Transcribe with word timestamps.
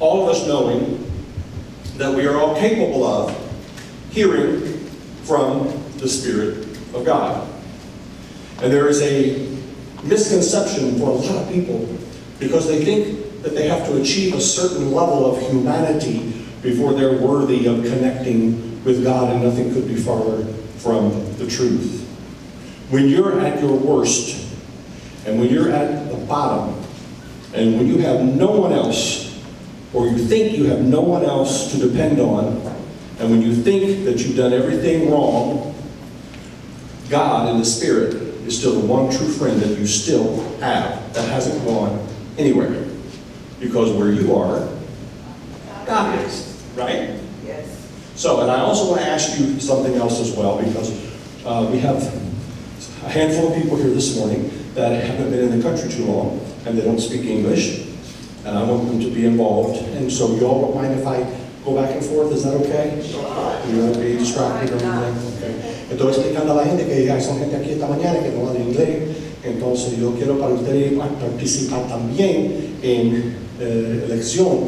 all 0.00 0.22
of 0.22 0.36
us 0.36 0.46
knowing 0.46 1.04
that 1.96 2.14
we 2.14 2.26
are 2.26 2.36
all 2.36 2.56
capable 2.56 3.04
of 3.04 3.36
hearing 4.10 4.60
from 5.24 5.68
the 5.98 6.08
Spirit 6.08 6.64
of 6.94 7.04
God. 7.04 7.48
And 8.62 8.72
there 8.72 8.88
is 8.88 9.02
a 9.02 9.46
misconception 10.04 10.98
for 10.98 11.10
a 11.10 11.12
lot 11.12 11.44
of 11.44 11.52
people 11.52 11.88
because 12.38 12.66
they 12.66 12.84
think 12.84 13.42
that 13.42 13.54
they 13.54 13.68
have 13.68 13.86
to 13.86 14.00
achieve 14.00 14.34
a 14.34 14.40
certain 14.40 14.92
level 14.92 15.26
of 15.30 15.40
humanity 15.42 16.44
before 16.62 16.92
they're 16.92 17.18
worthy 17.18 17.66
of 17.66 17.82
connecting 17.84 18.82
with 18.84 19.04
God, 19.04 19.32
and 19.32 19.44
nothing 19.44 19.72
could 19.72 19.86
be 19.86 19.96
farther 19.96 20.44
from 20.78 21.10
the 21.36 21.46
truth. 21.46 22.04
When 22.90 23.08
you're 23.08 23.40
at 23.40 23.60
your 23.60 23.76
worst, 23.76 24.46
and 25.26 25.38
when 25.38 25.50
you're 25.50 25.70
at 25.70 26.10
the 26.10 26.16
bottom, 26.26 26.82
and 27.54 27.76
when 27.76 27.86
you 27.86 27.98
have 27.98 28.22
no 28.22 28.50
one 28.50 28.72
else, 28.72 29.27
or 29.92 30.06
you 30.06 30.18
think 30.18 30.56
you 30.56 30.64
have 30.64 30.80
no 30.80 31.00
one 31.00 31.24
else 31.24 31.72
to 31.72 31.78
depend 31.78 32.20
on, 32.20 32.46
and 33.18 33.30
when 33.30 33.42
you 33.42 33.54
think 33.54 34.04
that 34.04 34.18
you've 34.18 34.36
done 34.36 34.52
everything 34.52 35.10
wrong, 35.10 35.74
God 37.08 37.48
in 37.50 37.58
the 37.58 37.64
Spirit 37.64 38.14
is 38.46 38.58
still 38.58 38.80
the 38.80 38.86
one 38.86 39.10
true 39.10 39.28
friend 39.28 39.60
that 39.60 39.78
you 39.78 39.86
still 39.86 40.42
have 40.60 41.12
that 41.14 41.28
hasn't 41.28 41.64
gone 41.64 42.06
anywhere. 42.36 42.84
Because 43.60 43.90
where 43.92 44.12
you 44.12 44.36
are, 44.36 44.68
God 45.84 46.18
is, 46.20 46.62
right? 46.76 47.18
Yes. 47.44 47.90
So, 48.14 48.40
and 48.42 48.50
I 48.50 48.60
also 48.60 48.90
want 48.90 49.00
to 49.00 49.06
ask 49.08 49.40
you 49.40 49.58
something 49.58 49.94
else 49.94 50.20
as 50.20 50.36
well, 50.36 50.62
because 50.62 50.92
uh, 51.44 51.68
we 51.72 51.78
have 51.78 51.96
a 53.04 53.08
handful 53.08 53.52
of 53.52 53.60
people 53.60 53.76
here 53.78 53.90
this 53.90 54.16
morning 54.16 54.50
that 54.74 55.02
haven't 55.02 55.30
been 55.30 55.50
in 55.50 55.58
the 55.58 55.62
country 55.62 55.90
too 55.90 56.04
long, 56.04 56.40
and 56.66 56.78
they 56.78 56.84
don't 56.84 57.00
speak 57.00 57.22
English, 57.22 57.87
and 58.48 58.58
I 58.58 58.62
want 58.64 58.88
them 58.88 59.00
to 59.00 59.10
be 59.10 59.26
involved. 59.26 59.76
And 59.94 60.10
so 60.10 60.34
you 60.34 60.46
all 60.46 60.60
don't 60.62 60.74
mind 60.74 60.98
if 60.98 61.06
I 61.06 61.20
go 61.64 61.76
back 61.76 61.94
and 61.94 62.04
forth, 62.04 62.32
is 62.32 62.44
that 62.44 62.54
okay? 62.64 62.96
Okay. 65.36 65.68
Yo 69.98 70.12
quiero 70.12 70.38
para 70.38 70.54
ustedes 70.54 70.92
participar 71.20 71.88
también 71.88 72.76
en 72.82 73.36
eh, 73.60 74.04
elección, 74.06 74.58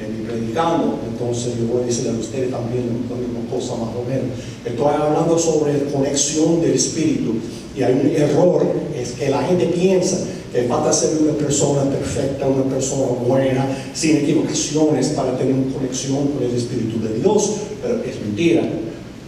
en 0.00 0.26
predicando, 0.26 0.98
entonces 1.06 1.54
yo 1.58 1.66
voy 1.66 1.82
a 1.82 1.86
decirle 1.86 2.10
a 2.10 2.20
ustedes 2.20 2.50
también 2.50 3.06
la 3.10 3.16
misma 3.16 3.40
cosa 3.50 3.74
más 3.76 3.94
o 3.94 4.04
menos. 4.08 4.38
Estoy 4.64 4.94
hablando 4.94 5.38
sobre 5.38 5.84
conexión 5.92 6.60
del 6.60 6.72
espíritu 6.72 7.34
y 7.76 7.82
hay 7.82 7.92
un 7.92 8.10
error, 8.14 8.66
es 8.94 9.12
que 9.12 9.28
la 9.30 9.42
gente 9.42 9.66
piensa 9.66 10.26
que 10.56 10.62
falta 10.62 10.90
ser 10.90 11.18
una 11.20 11.34
persona 11.34 11.82
perfecta, 11.84 12.46
una 12.46 12.64
persona 12.64 13.08
buena, 13.26 13.66
sin 13.92 14.16
equivocaciones 14.16 15.08
para 15.08 15.36
tener 15.36 15.52
una 15.52 15.74
conexión 15.74 16.28
con 16.28 16.42
el 16.42 16.56
Espíritu 16.56 16.98
de 16.98 17.20
Dios, 17.20 17.56
pero 17.82 18.02
es 18.02 18.18
mentira. 18.22 18.62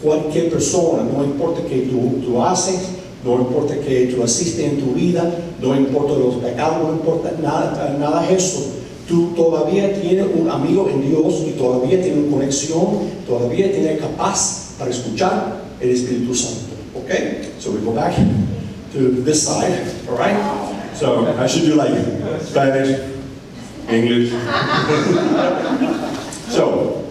Cualquier 0.03 0.49
persona, 0.49 1.03
no 1.03 1.23
importa 1.23 1.61
que 1.69 1.81
tú, 1.81 2.23
tú 2.25 2.43
haces, 2.43 2.79
no 3.25 3.35
importa 3.35 3.75
que 3.79 4.07
tú 4.07 4.23
asistes 4.23 4.65
en 4.65 4.81
tu 4.81 4.95
vida, 4.95 5.31
no 5.61 5.77
importa 5.77 6.15
los 6.15 6.37
pecados, 6.37 6.89
no 6.89 6.95
importa 6.95 7.33
nada, 7.43 7.95
nada 8.01 8.31
eso. 8.31 8.61
Tú 9.07 9.33
todavía 9.37 10.01
tienes 10.01 10.27
un 10.35 10.49
amigo 10.49 10.89
en 10.89 11.11
Dios 11.11 11.43
y 11.47 11.51
todavía 11.59 12.01
tienes 12.01 12.25
una 12.25 12.37
conexión, 12.37 12.87
todavía 13.27 13.71
tienes 13.71 14.01
capaz 14.01 14.77
para 14.79 14.91
escuchar 14.91 15.63
el 15.79 15.91
Espíritu 15.91 16.35
Santo. 16.35 16.75
Okay? 17.05 17.51
So 17.59 17.73
we 17.73 17.81
go 17.85 17.93
back 17.93 18.15
to 18.95 19.23
this 19.23 19.47
side, 19.47 19.79
all 20.09 20.17
right? 20.17 20.68
So 20.99 21.39
I 21.39 21.47
should 21.47 21.63
do 21.63 21.77
like 21.77 21.95
Spanish, 22.43 22.99
English. 23.89 24.31
so, 26.51 27.05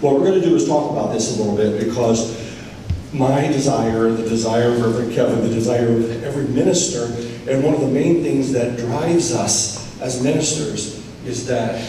what 0.00 0.14
we're 0.14 0.26
going 0.26 0.40
to 0.40 0.48
do 0.48 0.54
is 0.54 0.68
talk 0.68 0.92
about 0.92 1.12
this 1.12 1.36
a 1.36 1.42
little 1.42 1.56
bit 1.56 1.84
because 1.84 2.40
my 3.12 3.48
desire, 3.48 4.12
the 4.12 4.22
desire 4.22 4.68
of 4.68 4.80
Reverend 4.80 5.12
Kevin, 5.12 5.40
the 5.40 5.52
desire 5.52 5.88
of 5.88 6.22
every 6.22 6.44
minister, 6.44 7.06
and 7.50 7.64
one 7.64 7.74
of 7.74 7.80
the 7.80 7.88
main 7.88 8.22
things 8.22 8.52
that 8.52 8.78
drives 8.78 9.34
us 9.34 10.00
as 10.00 10.22
ministers 10.22 11.04
is 11.26 11.48
that 11.48 11.84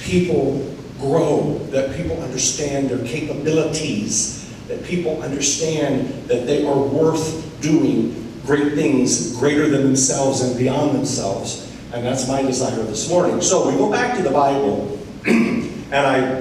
people 0.00 0.68
grow, 0.98 1.58
that 1.70 1.96
people 1.96 2.20
understand 2.24 2.88
their 2.88 3.06
capabilities, 3.06 4.52
that 4.66 4.82
people 4.82 5.22
understand 5.22 6.08
that 6.24 6.48
they 6.48 6.66
are 6.66 6.82
worth 6.82 7.60
doing 7.60 8.29
great 8.50 8.72
things 8.72 9.36
greater 9.36 9.68
than 9.68 9.84
themselves 9.84 10.40
and 10.40 10.58
beyond 10.58 10.92
themselves. 10.92 11.72
And 11.94 12.04
that's 12.04 12.26
my 12.26 12.42
desire 12.42 12.82
this 12.82 13.08
morning. 13.08 13.40
So 13.40 13.70
we 13.70 13.76
go 13.76 13.88
back 13.88 14.16
to 14.16 14.24
the 14.24 14.30
Bible, 14.32 14.98
and 15.26 15.94
I 15.94 16.40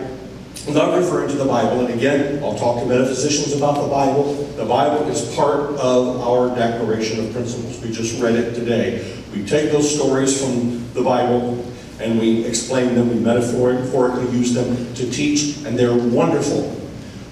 love 0.69 0.97
referring 0.97 1.29
to 1.29 1.35
the 1.35 1.45
Bible. 1.45 1.85
And 1.85 1.93
again, 1.93 2.43
I'll 2.43 2.57
talk 2.57 2.79
to 2.79 2.85
metaphysicians 2.87 3.55
about 3.55 3.75
the 3.83 3.87
Bible. 3.87 4.33
The 4.57 4.65
Bible 4.65 5.07
is 5.07 5.35
part 5.35 5.75
of 5.75 6.21
our 6.21 6.55
Declaration 6.55 7.23
of 7.23 7.31
Principles. 7.31 7.79
We 7.79 7.91
just 7.91 8.19
read 8.19 8.33
it 8.33 8.55
today. 8.55 9.15
We 9.31 9.45
take 9.45 9.71
those 9.71 9.93
stories 9.93 10.41
from 10.41 10.91
the 10.95 11.03
Bible 11.03 11.63
and 11.99 12.19
we 12.19 12.43
explain 12.43 12.95
them, 12.95 13.09
we 13.09 13.19
metaphorically 13.19 14.31
use 14.35 14.53
them 14.55 14.95
to 14.95 15.11
teach, 15.11 15.57
and 15.63 15.77
they're 15.77 15.93
wonderful. 15.93 16.71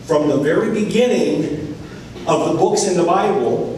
From 0.05 0.27
the 0.27 0.37
very 0.37 0.71
beginning 0.71 1.73
of 2.27 2.51
the 2.51 2.59
books 2.59 2.85
in 2.85 2.95
the 2.95 3.05
Bible, 3.05 3.76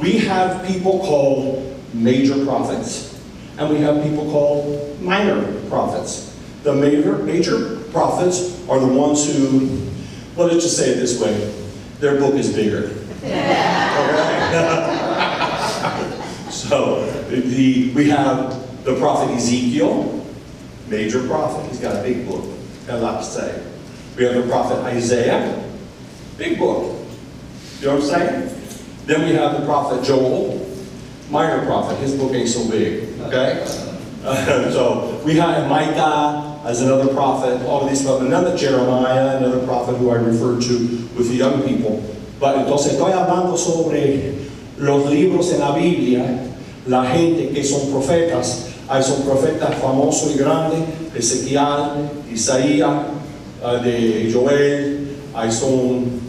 we 0.00 0.18
have 0.18 0.66
people 0.66 1.00
called 1.00 1.76
major 1.92 2.44
prophets, 2.44 3.20
and 3.58 3.70
we 3.70 3.80
have 3.80 4.02
people 4.02 4.30
called 4.30 5.00
minor 5.00 5.60
prophets. 5.68 6.36
The 6.62 6.74
major, 6.74 7.18
major 7.18 7.76
prophets 7.90 8.68
are 8.68 8.78
the 8.78 8.86
ones 8.86 9.26
who, 9.26 9.90
let's 10.36 10.62
just 10.62 10.76
say 10.76 10.90
it 10.90 10.96
this 10.96 11.20
way 11.20 11.54
their 11.98 12.18
book 12.18 12.34
is 12.34 12.54
bigger. 12.54 12.88
so 16.50 17.04
the, 17.28 17.92
we 17.92 18.08
have 18.08 18.84
the 18.84 18.96
prophet 18.98 19.34
Ezekiel, 19.34 20.24
major 20.86 21.26
prophet. 21.26 21.68
He's 21.68 21.80
got 21.80 21.96
a 21.96 22.02
big 22.02 22.28
book, 22.28 22.44
got 22.86 22.98
a 22.98 23.02
lot 23.02 23.18
to 23.18 23.24
say. 23.24 23.64
We 24.16 24.24
have 24.24 24.34
the 24.34 24.48
prophet 24.48 24.78
Isaiah, 24.84 25.64
big 26.36 26.58
book. 26.58 26.96
You 27.80 27.86
know 27.86 27.96
what 27.96 28.02
I'm 28.02 28.08
saying? 28.08 28.57
Then 29.08 29.24
we 29.24 29.32
have 29.40 29.58
the 29.58 29.64
prophet 29.64 30.04
Joel, 30.04 30.60
minor 31.30 31.64
prophet. 31.64 31.96
His 31.96 32.14
book 32.14 32.34
ain't 32.34 32.46
so 32.46 32.68
big, 32.68 33.18
okay? 33.22 33.64
Uh, 34.22 34.70
so 34.76 35.18
we 35.24 35.34
have 35.36 35.66
Micah 35.66 36.60
as 36.66 36.82
another 36.82 37.08
prophet, 37.14 37.64
all 37.64 37.84
of 37.84 37.88
these 37.88 38.02
stuff. 38.02 38.20
Another 38.20 38.54
Jeremiah, 38.54 39.38
another 39.38 39.64
prophet 39.64 39.96
who 39.96 40.10
I 40.10 40.16
referred 40.16 40.60
to 40.60 40.76
with 41.16 41.30
the 41.30 41.36
young 41.36 41.62
people. 41.62 42.04
But 42.38 42.58
entonces 42.58 43.00
estoy 43.00 43.12
hablando 43.12 43.56
sobre 43.56 44.34
los 44.76 45.10
libros 45.10 45.54
en 45.54 45.60
la 45.60 45.74
Biblia, 45.74 46.44
la 46.86 47.04
gente 47.04 47.54
que 47.54 47.64
son 47.64 47.90
profetas. 47.90 48.68
Hay 48.90 49.02
son 49.02 49.22
profetas 49.22 49.74
famosos 49.76 50.34
y 50.34 50.38
grandes, 50.38 50.84
Ezequiel, 51.14 52.10
Isaías, 52.30 53.06
uh, 53.64 53.82
de 53.82 54.30
Joel, 54.30 55.16
hay 55.34 55.50
son 55.50 56.20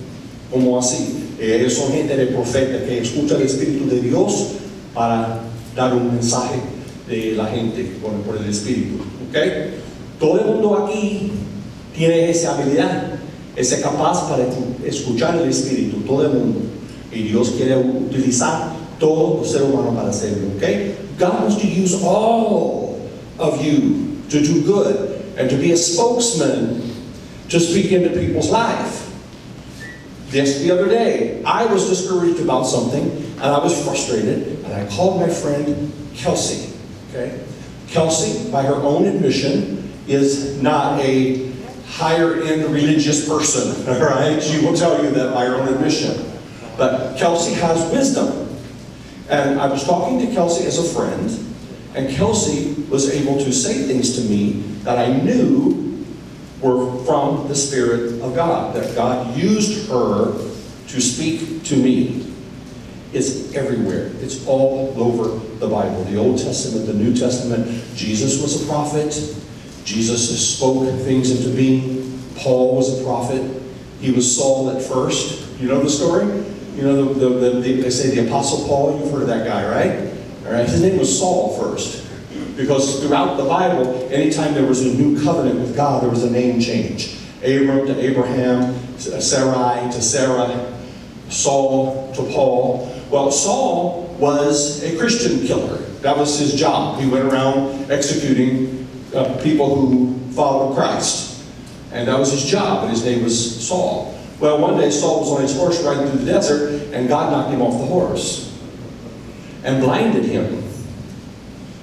como 0.49 0.79
así. 0.79 1.18
Eh, 1.39 1.69
son 1.69 1.93
gente 1.93 2.17
de 2.17 2.27
profeta 2.27 2.85
que 2.85 2.99
escucha 2.99 3.35
el 3.35 3.43
Espíritu 3.43 3.89
de 3.89 4.01
Dios 4.01 4.47
para 4.93 5.39
dar 5.73 5.93
un 5.93 6.13
mensaje 6.13 6.59
de 7.07 7.33
la 7.33 7.45
gente 7.45 7.91
por, 8.01 8.37
el 8.37 8.49
Espíritu. 8.49 8.95
¿ok? 9.29 9.37
Todo 10.19 10.39
el 10.39 10.45
mundo 10.47 10.85
aquí 10.85 11.31
tiene 11.95 12.29
esa 12.29 12.55
habilidad, 12.55 13.13
esa 13.55 13.79
capaz 13.81 14.29
para 14.29 14.45
escuchar 14.85 15.37
el 15.37 15.49
Espíritu, 15.49 16.01
todo 16.01 16.23
el 16.23 16.29
mundo. 16.33 16.59
Y 17.13 17.23
Dios 17.23 17.53
quiere 17.55 17.77
utilizar 17.77 18.73
todo 18.99 19.43
ser 19.45 19.63
humano 19.63 19.95
para 19.95 20.09
hacerlo. 20.09 20.47
¿ok? 20.57 20.63
God 21.17 21.41
wants 21.41 21.57
to 21.57 21.67
use 21.67 21.95
all 22.03 22.99
of 23.37 23.63
you 23.63 24.17
to 24.29 24.41
do 24.41 24.61
good 24.61 25.21
and 25.37 25.49
to 25.49 25.55
be 25.55 25.71
a 25.71 25.77
spokesman 25.77 26.81
to 27.47 27.59
speak 27.59 27.93
into 27.93 28.09
people's 28.09 28.49
life. 28.49 28.98
Just 30.31 30.61
the 30.61 30.71
other 30.71 30.87
day, 30.87 31.43
I 31.43 31.65
was 31.65 31.89
discouraged 31.89 32.39
about 32.39 32.63
something 32.63 33.09
and 33.39 33.45
I 33.45 33.57
was 33.59 33.83
frustrated, 33.83 34.63
and 34.65 34.73
I 34.73 34.85
called 34.89 35.19
my 35.19 35.29
friend 35.29 35.91
Kelsey. 36.13 36.77
Okay? 37.09 37.41
Kelsey, 37.87 38.51
by 38.51 38.63
her 38.63 38.75
own 38.75 39.05
admission, 39.05 39.91
is 40.07 40.61
not 40.61 40.99
a 40.99 41.51
higher 41.87 42.41
end 42.43 42.65
religious 42.65 43.27
person, 43.27 43.87
all 43.89 43.99
right? 43.99 44.41
She 44.41 44.63
will 44.63 44.75
tell 44.75 45.03
you 45.03 45.09
that 45.11 45.33
by 45.33 45.45
her 45.45 45.55
own 45.55 45.69
admission. 45.69 46.31
But 46.77 47.17
Kelsey 47.17 47.53
has 47.55 47.91
wisdom. 47.91 48.47
And 49.29 49.59
I 49.59 49.67
was 49.67 49.83
talking 49.85 50.19
to 50.19 50.33
Kelsey 50.33 50.65
as 50.65 50.77
a 50.77 50.93
friend, 50.93 51.29
and 51.95 52.09
Kelsey 52.15 52.73
was 52.89 53.09
able 53.09 53.37
to 53.37 53.53
say 53.53 53.83
things 53.83 54.15
to 54.15 54.21
me 54.21 54.61
that 54.83 54.97
I 54.97 55.13
knew 55.13 55.88
were 56.61 57.03
from 57.05 57.47
the 57.47 57.55
Spirit 57.55 58.21
of 58.21 58.35
God, 58.35 58.75
that 58.75 58.95
God 58.95 59.35
used 59.37 59.89
her 59.89 60.33
to 60.87 61.01
speak 61.01 61.63
to 61.65 61.75
me. 61.75 62.25
It's 63.11 63.53
everywhere. 63.55 64.11
It's 64.19 64.45
all 64.45 64.93
over 64.97 65.39
the 65.57 65.67
Bible. 65.67 66.03
The 66.03 66.17
Old 66.17 66.37
Testament, 66.37 66.85
the 66.85 66.93
New 66.93 67.15
Testament. 67.15 67.65
Jesus 67.95 68.41
was 68.41 68.63
a 68.63 68.67
prophet. 68.67 69.11
Jesus 69.83 70.55
spoke 70.55 70.87
things 70.99 71.31
into 71.31 71.55
being. 71.55 72.21
Paul 72.35 72.75
was 72.75 72.99
a 72.99 73.03
prophet. 73.03 73.41
He 73.99 74.11
was 74.11 74.35
Saul 74.35 74.69
at 74.69 74.81
first. 74.81 75.59
You 75.59 75.67
know 75.67 75.81
the 75.81 75.89
story? 75.89 76.25
You 76.75 76.83
know, 76.83 77.13
the, 77.13 77.19
the, 77.19 77.29
the, 77.29 77.49
the, 77.59 77.81
they 77.81 77.89
say 77.89 78.15
the 78.15 78.27
Apostle 78.27 78.67
Paul, 78.67 78.99
you've 78.99 79.11
heard 79.11 79.23
of 79.23 79.27
that 79.27 79.45
guy, 79.45 79.67
right? 79.67 80.13
All 80.45 80.53
right, 80.53 80.67
his 80.67 80.81
name 80.81 80.97
was 80.97 81.17
Saul 81.17 81.57
first. 81.59 82.08
Because 82.59 82.99
throughout 83.01 83.37
the 83.37 83.45
Bible, 83.45 84.09
anytime 84.11 84.53
there 84.53 84.65
was 84.65 84.85
a 84.85 84.93
new 84.93 85.23
covenant 85.23 85.61
with 85.61 85.77
God, 85.77 86.03
there 86.03 86.09
was 86.09 86.25
a 86.25 86.29
name 86.29 86.59
change. 86.59 87.15
Abram 87.37 87.87
to 87.87 87.97
Abraham, 87.97 88.75
Sarai 88.97 89.89
to 89.89 90.01
Sarah, 90.01 90.77
Saul 91.29 92.13
to 92.15 92.21
Paul. 92.23 93.01
Well, 93.09 93.31
Saul 93.31 94.13
was 94.19 94.83
a 94.83 94.97
Christian 94.97 95.47
killer. 95.47 95.77
That 96.01 96.17
was 96.17 96.37
his 96.37 96.53
job. 96.53 96.99
He 96.99 97.09
went 97.09 97.31
around 97.31 97.89
executing 97.89 98.85
uh, 99.15 99.39
people 99.41 99.77
who 99.77 100.19
followed 100.33 100.75
Christ. 100.75 101.41
And 101.93 102.09
that 102.09 102.19
was 102.19 102.33
his 102.33 102.43
job, 102.43 102.83
and 102.83 102.91
his 102.91 103.05
name 103.05 103.23
was 103.23 103.65
Saul. 103.65 104.19
Well, 104.41 104.59
one 104.59 104.77
day 104.77 104.91
Saul 104.91 105.21
was 105.21 105.31
on 105.31 105.41
his 105.43 105.55
horse 105.55 105.81
riding 105.81 106.11
through 106.11 106.25
the 106.25 106.31
desert, 106.33 106.93
and 106.93 107.07
God 107.07 107.31
knocked 107.31 107.53
him 107.53 107.61
off 107.61 107.79
the 107.79 107.87
horse 107.87 108.53
and 109.63 109.81
blinded 109.81 110.25
him. 110.25 110.68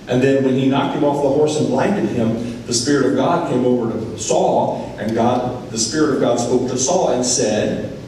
And 0.08 0.22
then 0.22 0.44
when 0.44 0.54
he 0.54 0.68
knocked 0.68 0.96
him 0.96 1.04
off 1.04 1.22
the 1.22 1.28
horse 1.28 1.58
and 1.58 1.68
blinded 1.68 2.08
him, 2.10 2.64
the 2.66 2.74
Spirit 2.74 3.06
of 3.06 3.16
God 3.16 3.50
came 3.50 3.64
over 3.64 3.92
to 3.92 4.18
Saul, 4.18 4.94
and 4.98 5.14
God, 5.14 5.70
the 5.70 5.78
Spirit 5.78 6.14
of 6.14 6.20
God 6.20 6.38
spoke 6.38 6.68
to 6.70 6.78
Saul 6.78 7.10
and 7.10 7.24
said, 7.24 7.98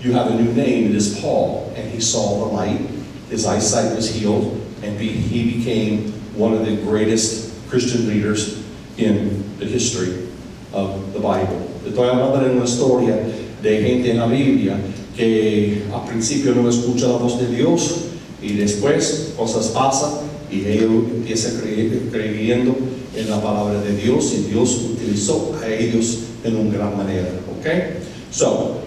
You 0.00 0.12
have 0.12 0.28
a 0.28 0.34
new 0.34 0.52
name, 0.52 0.90
it 0.90 0.94
is 0.94 1.20
Paul. 1.20 1.72
And 1.76 1.90
he 1.90 2.00
saw 2.00 2.46
the 2.46 2.52
light, 2.52 2.80
his 3.30 3.46
eyesight 3.46 3.96
was 3.96 4.14
healed, 4.14 4.54
and 4.82 4.98
he 5.00 5.58
became 5.58 6.12
one 6.34 6.54
of 6.54 6.64
the 6.64 6.76
greatest 6.76 7.68
Christian 7.68 8.08
leaders 8.08 8.64
in 8.96 9.58
the 9.58 9.66
history 9.66 10.28
of 10.72 11.12
the 11.12 11.20
Bible. 11.20 11.64
Estoy 11.84 12.08
hablando 12.10 12.40
de 12.40 12.50
una 12.50 12.64
historia 12.64 13.16
de 13.62 13.82
gente 13.82 14.10
en 14.10 14.18
la 14.18 14.26
Biblia 14.26 14.78
que 15.16 15.84
al 15.92 16.06
principio 16.06 16.54
no 16.54 16.68
escucha 16.68 17.08
la 17.08 17.18
voz 17.18 17.40
de 17.40 17.48
Dios 17.48 18.06
y 18.40 18.56
después 18.56 19.34
cosas 19.36 19.68
pasan 19.68 20.27
y 20.50 20.66
ellos 20.66 21.04
empiezan 21.10 21.60
creyendo, 21.60 22.76
en 23.14 23.30
la 23.30 23.40
palabra 23.40 23.80
de 23.80 23.96
Dios 23.96 24.34
y 24.34 24.50
Dios 24.50 24.76
utilizó 24.92 25.56
a 25.60 25.68
ellos 25.68 26.20
en 26.44 26.56
una 26.56 26.76
gran 26.76 26.96
manera. 26.96 27.28
Okay? 27.58 27.96
So, 28.30 28.82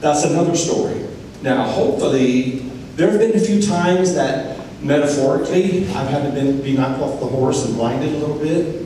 that's 0.00 0.24
another 0.24 0.56
story. 0.56 0.96
Now, 1.42 1.64
hopefully, 1.64 2.64
there 2.96 3.10
have 3.10 3.20
been 3.20 3.36
a 3.36 3.40
few 3.40 3.62
times 3.62 4.14
that 4.14 4.56
metaphorically 4.82 5.86
I've 5.94 6.08
had 6.08 6.24
to 6.24 6.32
been, 6.32 6.62
be 6.62 6.72
knocked 6.72 7.00
off 7.00 7.20
the 7.20 7.26
horse 7.26 7.64
and 7.64 7.76
blinded 7.76 8.14
a 8.14 8.18
little 8.18 8.38
bit. 8.38 8.84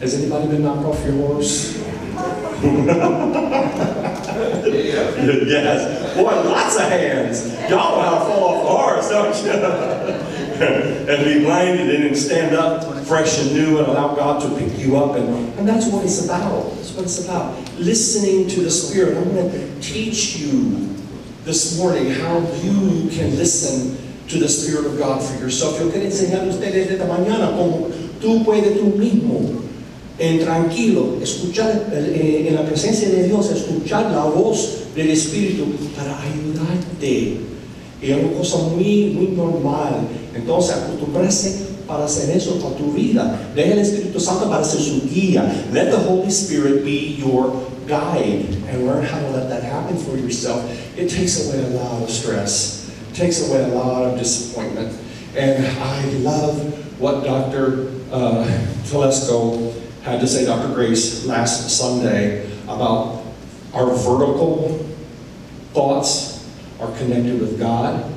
Has 0.00 0.14
anybody 0.14 0.48
been 0.48 0.62
knocked 0.62 0.84
off 0.84 1.04
your 1.04 1.14
horse? 1.14 1.76
yes. 4.66 6.16
Boy, 6.16 6.22
lots 6.22 6.76
of 6.76 6.82
hands. 6.82 7.46
Y'all 7.70 7.96
know 7.96 8.02
how 8.02 8.18
to 8.18 8.24
fall 8.24 8.44
off 8.44 8.62
the 8.62 8.68
horse, 8.68 9.08
don't 9.10 9.36
you? 9.44 9.52
and 11.08 11.24
be 11.24 11.44
blinded 11.44 11.94
and 11.94 12.04
then 12.04 12.14
stand 12.14 12.54
up 12.54 12.84
fresh 13.04 13.38
and 13.40 13.52
new 13.52 13.78
and 13.78 13.86
allow 13.86 14.14
God 14.14 14.40
to 14.42 14.58
pick 14.58 14.78
you 14.78 14.96
up. 14.96 15.16
And, 15.16 15.28
and 15.58 15.68
that's 15.68 15.86
what 15.88 16.04
it's 16.04 16.24
about. 16.24 16.74
That's 16.76 16.92
what 16.92 17.04
it's 17.04 17.24
about. 17.24 17.56
Listening 17.78 18.48
to 18.48 18.60
the 18.60 18.70
Spirit. 18.70 19.16
I'm 19.16 19.34
going 19.34 19.50
to 19.50 19.80
teach 19.80 20.36
you 20.36 20.94
this 21.44 21.78
morning 21.78 22.10
how 22.10 22.38
you 22.62 23.08
can 23.10 23.36
listen 23.36 23.98
to 24.28 24.38
the 24.38 24.48
Spirit 24.48 24.86
of 24.86 24.98
God 24.98 25.22
for 25.22 25.38
yourself. 25.38 25.78
Yo 25.78 25.90
quiero 25.90 26.06
enseñar 26.06 26.42
a 26.42 26.48
ustedes 26.48 26.90
esta 26.90 27.06
mañana 27.06 27.56
cómo 27.56 27.90
tú 28.20 28.44
puedes 28.44 28.78
tú 28.78 28.96
mismo 28.96 29.62
en 30.18 30.40
tranquilo, 30.40 31.18
escuchar 31.22 31.88
eh, 31.92 32.46
en 32.48 32.54
la 32.54 32.64
presencia 32.64 33.08
de 33.10 33.24
Dios, 33.24 33.50
escuchar 33.50 34.10
la 34.10 34.24
voz 34.24 34.94
del 34.94 35.10
Espíritu 35.10 35.66
para 35.94 36.18
ayudarte. 36.20 37.55
Y 38.02 38.10
es 38.10 38.18
una 38.18 38.36
cosa 38.36 38.58
muy, 38.58 39.12
muy 39.14 39.28
normal. 39.28 40.08
Entonces, 40.34 40.76
acostumbrarse 40.76 41.66
para 41.86 42.04
hacer 42.04 42.36
eso 42.36 42.58
para 42.58 42.74
tu 42.76 42.92
vida. 42.92 43.38
Deja 43.54 43.72
el 43.72 43.78
Espíritu 43.78 44.20
Santo 44.20 44.48
para 44.50 44.64
ser 44.64 44.80
su 44.80 45.08
guía. 45.08 45.42
Let 45.72 45.90
the 45.90 45.98
Holy 45.98 46.30
Spirit 46.30 46.84
be 46.84 47.16
your 47.18 47.52
guide 47.86 48.46
and 48.68 48.86
learn 48.86 49.04
how 49.04 49.20
to 49.20 49.30
let 49.30 49.48
that 49.48 49.62
happen 49.62 49.96
for 49.96 50.16
yourself. 50.16 50.62
It 50.98 51.08
takes 51.08 51.46
away 51.46 51.64
a 51.64 51.68
lot 51.68 52.02
of 52.02 52.10
stress. 52.10 52.90
It 53.10 53.14
takes 53.14 53.48
away 53.48 53.62
a 53.62 53.68
lot 53.68 54.04
of 54.04 54.18
disappointment. 54.18 54.96
And 55.36 55.66
I 55.66 56.04
love 56.20 57.00
what 57.00 57.24
Dr. 57.24 57.92
Uh, 58.10 58.44
Telesco 58.84 59.72
had 60.02 60.20
to 60.20 60.26
say, 60.26 60.44
Dr. 60.44 60.74
Grace, 60.74 61.24
last 61.26 61.68
Sunday 61.70 62.50
about 62.64 63.22
our 63.74 63.86
vertical 63.86 64.84
thoughts 65.72 66.35
are 66.80 66.96
connected 66.98 67.40
with 67.40 67.58
God, 67.58 68.12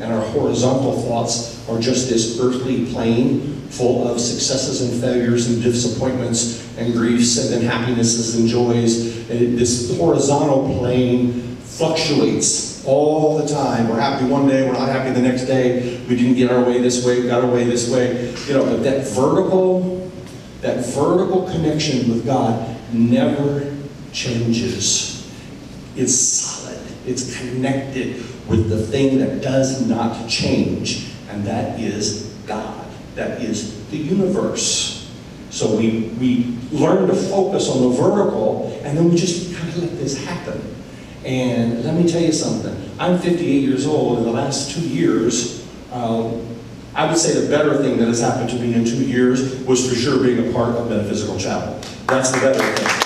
and 0.00 0.12
our 0.12 0.24
horizontal 0.30 1.00
thoughts 1.02 1.68
are 1.68 1.78
just 1.78 2.08
this 2.08 2.40
earthly 2.40 2.86
plane 2.92 3.60
full 3.70 4.06
of 4.06 4.20
successes 4.20 4.82
and 4.82 5.00
failures 5.00 5.48
and 5.48 5.62
disappointments 5.62 6.76
and 6.76 6.92
griefs 6.92 7.38
and 7.38 7.52
then 7.52 7.62
happinesses 7.62 8.34
and 8.38 8.48
joys. 8.48 9.28
And 9.30 9.56
this 9.56 9.96
horizontal 9.96 10.78
plane 10.78 11.56
fluctuates 11.56 12.84
all 12.84 13.38
the 13.38 13.46
time. 13.46 13.88
We're 13.88 14.00
happy 14.00 14.26
one 14.26 14.46
day, 14.46 14.66
we're 14.66 14.74
not 14.74 14.88
happy 14.88 15.10
the 15.10 15.22
next 15.22 15.46
day. 15.46 16.04
We 16.08 16.16
didn't 16.16 16.34
get 16.34 16.50
our 16.50 16.62
way 16.62 16.80
this 16.80 17.06
way, 17.06 17.20
we 17.20 17.28
got 17.28 17.44
our 17.44 17.50
way 17.50 17.64
this 17.64 17.88
way. 17.90 18.34
You 18.46 18.54
know, 18.54 18.64
but 18.66 18.82
that 18.82 19.06
vertical 19.08 20.02
that 20.62 20.86
vertical 20.86 21.42
connection 21.50 22.08
with 22.08 22.24
God 22.24 22.76
never 22.92 23.74
changes. 24.12 25.28
It's 25.96 26.14
solid, 26.14 26.61
it's 27.06 27.38
connected 27.38 28.16
with 28.48 28.68
the 28.68 28.78
thing 28.78 29.18
that 29.18 29.42
does 29.42 29.86
not 29.86 30.28
change, 30.28 31.12
and 31.28 31.44
that 31.44 31.78
is 31.80 32.34
God. 32.46 32.86
That 33.14 33.40
is 33.42 33.86
the 33.88 33.96
universe. 33.96 35.10
So 35.50 35.76
we, 35.76 36.12
we 36.18 36.56
learn 36.70 37.08
to 37.08 37.14
focus 37.14 37.68
on 37.68 37.82
the 37.82 37.88
vertical, 37.90 38.80
and 38.84 38.96
then 38.96 39.10
we 39.10 39.16
just 39.16 39.54
kind 39.54 39.68
of 39.68 39.82
let 39.82 39.98
this 39.98 40.24
happen. 40.24 40.60
And 41.24 41.84
let 41.84 41.94
me 41.94 42.10
tell 42.10 42.22
you 42.22 42.32
something. 42.32 42.90
I'm 42.98 43.18
58 43.18 43.46
years 43.46 43.86
old. 43.86 44.18
In 44.18 44.24
the 44.24 44.30
last 44.30 44.72
two 44.72 44.80
years, 44.80 45.66
um, 45.92 46.46
I 46.94 47.06
would 47.06 47.16
say 47.18 47.40
the 47.40 47.48
better 47.48 47.82
thing 47.82 47.98
that 47.98 48.08
has 48.08 48.20
happened 48.20 48.50
to 48.50 48.56
me 48.56 48.74
in 48.74 48.84
two 48.84 49.04
years 49.04 49.58
was 49.64 49.88
for 49.88 49.94
sure 49.94 50.22
being 50.22 50.48
a 50.48 50.52
part 50.52 50.70
of 50.70 50.90
Metaphysical 50.90 51.38
Chapel. 51.38 51.80
That's 52.06 52.30
the 52.32 52.38
better 52.38 52.60
thing. 52.76 53.01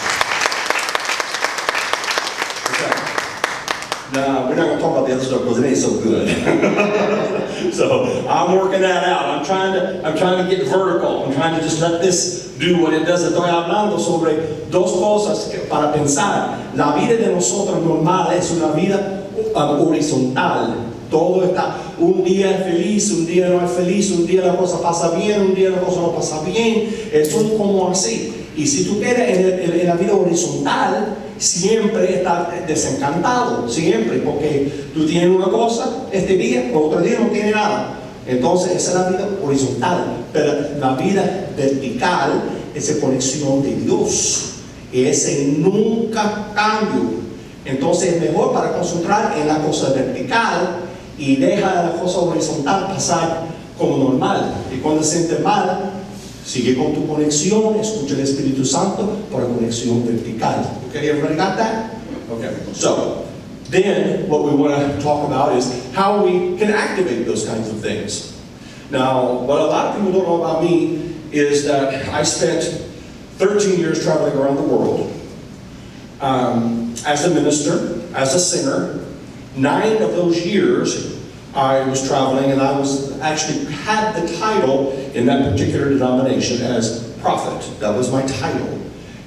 Now, 4.12 4.48
we're 4.48 4.54
not 4.54 4.66
going 4.66 4.76
to 4.78 4.82
talk 4.82 4.92
about 4.96 5.06
the 5.08 5.14
other 5.14 5.25
stuff 5.25 5.40
because 5.42 5.58
it 5.58 5.66
ain't 5.66 5.76
so 5.76 6.00
good. 6.00 6.28
so 7.75 8.26
I'm 8.28 8.56
working 8.56 8.80
that 8.82 9.02
out. 9.04 9.25
I'm 9.26 9.44
trying 9.44 9.72
to, 9.75 10.06
I'm 10.06 10.16
trying 10.16 10.48
to 10.48 10.56
get 10.56 10.68
vertical. 10.68 11.25
I'm 11.25 11.34
trying 11.34 11.56
to 11.58 11.60
just 11.62 11.80
let 11.80 12.00
this 12.00 12.54
do 12.58 12.80
what 12.80 12.94
it 12.94 13.04
does. 13.04 13.25
Estoy 13.25 13.50
hablando 13.50 13.98
sobre 13.98 14.36
dos 14.70 14.92
cosas 14.92 15.50
para 15.68 15.92
pensar. 15.92 16.56
La 16.76 16.94
vida 16.94 17.16
de 17.18 17.32
nosotros 17.34 17.82
normal 17.82 18.30
es 18.32 18.52
una 18.52 18.72
vida 18.72 19.26
horizontal. 19.54 20.76
Todo 21.10 21.42
está, 21.44 21.76
un 21.98 22.25
día 22.25 22.50
es 22.50 22.64
feliz, 22.64 23.10
un 23.12 23.26
día 23.26 23.48
no 23.48 23.64
es 23.64 23.70
feliz, 23.72 24.10
un 24.10 24.26
día 24.26 24.44
la 24.44 24.56
cosa 24.56 24.80
pasa 24.82 25.10
bien, 25.16 25.40
un 25.40 25.54
día 25.54 25.70
la 25.70 25.78
cosa 25.80 26.00
no 26.00 26.12
pasa 26.12 26.42
bien. 26.44 26.88
Es 27.12 27.32
un 27.34 27.56
como 27.56 27.90
así. 27.90 28.32
Y 28.56 28.66
si 28.66 28.84
tú 28.84 28.98
quieres 29.00 29.36
en, 29.38 29.44
el- 29.46 29.80
en 29.80 29.86
la 29.86 29.94
vida 29.94 30.14
horizontal, 30.14 31.16
siempre 31.38 32.16
estás 32.16 32.49
desencantado, 32.66 33.69
siempre, 33.69 34.19
porque 34.19 34.90
tú 34.95 35.07
tienes 35.07 35.31
una 35.31 35.49
cosa 35.49 36.05
este 36.12 36.37
día, 36.37 36.71
otro 36.75 37.00
día 37.00 37.19
no 37.21 37.28
tienes 37.28 37.55
nada. 37.55 37.99
Entonces, 38.26 38.73
esa 38.73 38.90
es 38.90 38.95
la 38.95 39.09
vida 39.11 39.28
horizontal. 39.45 40.05
Pero 40.33 40.55
la 40.81 40.95
vida 40.95 41.49
vertical 41.57 42.43
es 42.75 42.95
la 42.95 43.00
conexión 43.00 43.62
de 43.62 43.76
Dios. 43.76 44.52
Ese 44.93 45.55
nunca 45.59 46.49
cambio. 46.55 47.26
Entonces, 47.64 48.14
es 48.14 48.21
mejor 48.21 48.52
para 48.52 48.73
concentrar 48.73 49.37
en 49.38 49.47
la 49.47 49.59
cosa 49.59 49.93
vertical 49.93 50.78
y 51.19 51.37
deja 51.37 51.85
la 51.85 51.93
cosa 52.00 52.19
horizontal 52.21 52.88
pasar 52.88 53.45
como 53.78 53.97
normal. 53.97 54.52
Y 54.75 54.78
cuando 54.78 55.02
se 55.02 55.19
siente 55.19 55.43
mal, 55.43 55.93
sigue 56.46 56.76
con 56.76 56.94
tu 56.94 57.06
conexión, 57.06 57.74
escucha 57.80 58.14
el 58.14 58.20
Espíritu 58.20 58.64
Santo 58.64 59.18
conexión 59.30 60.06
vertical. 60.06 60.80
Okay, 60.88 61.10
everybody 61.10 61.34
got 61.34 61.56
that? 61.56 61.90
Okay, 62.30 62.54
so 62.72 63.26
then 63.68 64.28
what 64.28 64.44
we 64.44 64.54
want 64.54 64.74
to 64.76 65.02
talk 65.02 65.26
about 65.26 65.56
is 65.56 65.92
how 65.92 66.24
we 66.24 66.56
can 66.56 66.70
activate 66.70 67.26
those 67.26 67.44
kinds 67.46 67.68
of 67.68 67.80
things. 67.80 68.40
Now, 68.90 69.40
what 69.40 69.58
a 69.58 69.64
lot 69.66 69.86
of 69.86 69.96
people 69.96 70.12
don't 70.12 70.24
know 70.24 70.42
about 70.44 70.62
me 70.62 71.14
is 71.32 71.64
that 71.64 72.08
I 72.10 72.22
spent 72.22 72.62
13 73.38 73.78
years 73.80 74.02
traveling 74.04 74.36
around 74.38 74.56
the 74.56 74.62
world 74.62 75.12
um, 76.20 76.94
as 77.04 77.24
a 77.24 77.34
minister, 77.34 78.00
as 78.14 78.34
a 78.34 78.40
singer. 78.40 79.04
Nine 79.56 80.02
of 80.02 80.12
those 80.12 80.46
years, 80.46 81.15
I 81.56 81.88
was 81.88 82.06
traveling, 82.06 82.50
and 82.50 82.60
I 82.60 82.78
was 82.78 83.18
actually 83.20 83.64
had 83.72 84.12
the 84.12 84.36
title 84.36 84.92
in 85.14 85.25
that 85.25 85.50
particular 85.50 85.88
denomination 85.88 86.60
as 86.60 87.16
prophet. 87.22 87.80
That 87.80 87.96
was 87.96 88.12
my 88.12 88.20
title. 88.26 88.78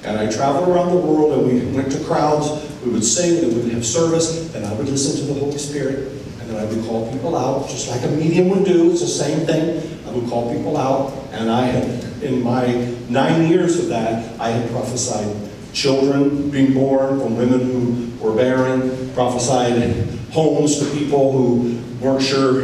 And 0.04 0.16
I 0.16 0.30
traveled 0.30 0.68
around 0.68 0.90
the 0.90 0.96
world 0.96 1.32
and 1.32 1.46
we 1.46 1.76
went 1.76 1.90
to 1.92 2.02
crowds, 2.04 2.48
we 2.84 2.90
would 2.92 3.04
sing, 3.04 3.44
and 3.44 3.52
we 3.52 3.62
would 3.62 3.72
have 3.72 3.84
service, 3.84 4.54
and 4.54 4.64
I 4.64 4.72
would 4.74 4.88
listen 4.88 5.26
to 5.26 5.34
the 5.34 5.40
Holy 5.40 5.58
Spirit, 5.58 6.12
and 6.40 6.48
then 6.48 6.56
I 6.56 6.64
would 6.64 6.84
call 6.86 7.12
people 7.12 7.36
out, 7.36 7.68
just 7.68 7.90
like 7.90 8.02
a 8.04 8.08
medium 8.08 8.48
would 8.50 8.64
do, 8.64 8.92
it's 8.92 9.00
the 9.00 9.08
same 9.08 9.44
thing. 9.44 10.00
I 10.06 10.12
would 10.12 10.30
call 10.30 10.54
people 10.54 10.76
out, 10.76 11.12
and 11.32 11.50
I 11.50 11.66
had, 11.66 12.22
in 12.22 12.42
my 12.42 12.94
nine 13.08 13.48
years 13.50 13.78
of 13.78 13.88
that, 13.88 14.40
I 14.40 14.50
had 14.50 14.70
prophesied 14.70 15.36
children 15.72 16.48
being 16.50 16.74
born 16.74 17.20
from 17.20 17.36
women 17.36 17.60
who 17.60 18.24
were 18.24 18.34
barren, 18.34 19.12
prophesied 19.14 19.92
homes 20.30 20.78
to 20.78 20.96
people 20.96 21.32
who 21.32 21.89
weren't 22.00 22.22
sure 22.22 22.62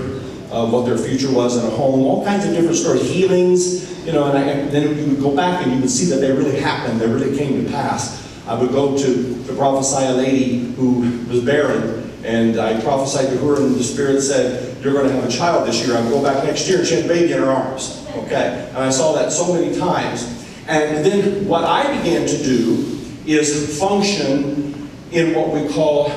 uh, 0.50 0.69
what 0.69 0.87
their 0.87 0.99
future 0.99 1.31
was 1.33 1.57
in 1.57 1.66
a 1.66 1.71
home, 1.71 2.00
all 2.00 2.25
kinds 2.25 2.45
of 2.45 2.52
different 2.52 2.76
stories, 2.76 3.09
healings, 3.09 4.05
you 4.07 4.12
know, 4.12 4.25
and, 4.25 4.38
I, 4.38 4.43
and 4.43 4.71
then 4.71 4.97
you 4.97 5.14
would 5.14 5.21
go 5.21 5.35
back 5.35 5.62
and 5.64 5.73
you 5.73 5.81
would 5.81 5.90
see 5.90 6.07
that 6.07 6.16
they 6.16 6.33
really 6.33 6.59
happened, 6.59 7.00
they 7.00 7.09
really 7.09 7.37
came 7.37 7.64
to 7.64 7.71
pass. 7.71 8.25
I 8.47 8.55
would 8.55 8.71
go 8.71 8.97
to, 8.97 9.45
to 9.45 9.55
prophesy 9.55 10.05
a 10.05 10.12
lady 10.12 10.73
who 10.75 11.00
was 11.28 11.45
barren, 11.45 12.11
and 12.25 12.59
I 12.59 12.81
prophesied 12.81 13.31
to 13.31 13.38
her, 13.38 13.57
and 13.57 13.75
the 13.75 13.83
Spirit 13.83 14.21
said, 14.21 14.83
You're 14.83 14.93
going 14.93 15.09
to 15.09 15.12
have 15.12 15.25
a 15.25 15.31
child 15.31 15.66
this 15.66 15.85
year. 15.85 15.97
I 15.97 16.02
go 16.09 16.23
back 16.23 16.45
next 16.45 16.69
year, 16.69 16.78
and 16.78 16.87
she 16.87 16.95
had 16.95 17.05
a 17.05 17.09
baby 17.09 17.33
in 17.33 17.38
her 17.40 17.50
arms. 17.50 18.07
Okay? 18.16 18.69
And 18.69 18.78
I 18.78 18.90
saw 18.90 19.12
that 19.14 19.33
so 19.33 19.52
many 19.52 19.76
times. 19.76 20.25
And 20.69 21.05
then 21.05 21.47
what 21.47 21.64
I 21.64 21.97
began 21.99 22.26
to 22.26 22.38
do 22.38 23.00
is 23.26 23.78
function 23.78 24.88
in 25.11 25.35
what 25.35 25.50
we 25.50 25.69
call 25.73 26.11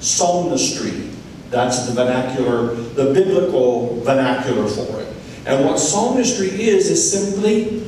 psalmistry. 0.00 1.11
That's 1.52 1.86
the 1.86 1.92
vernacular, 1.92 2.74
the 2.96 3.12
biblical 3.12 4.00
vernacular 4.00 4.66
for 4.66 5.02
it. 5.02 5.08
And 5.44 5.66
what 5.66 5.78
psalmistry 5.78 6.48
is, 6.48 6.88
is 6.88 7.12
simply 7.12 7.86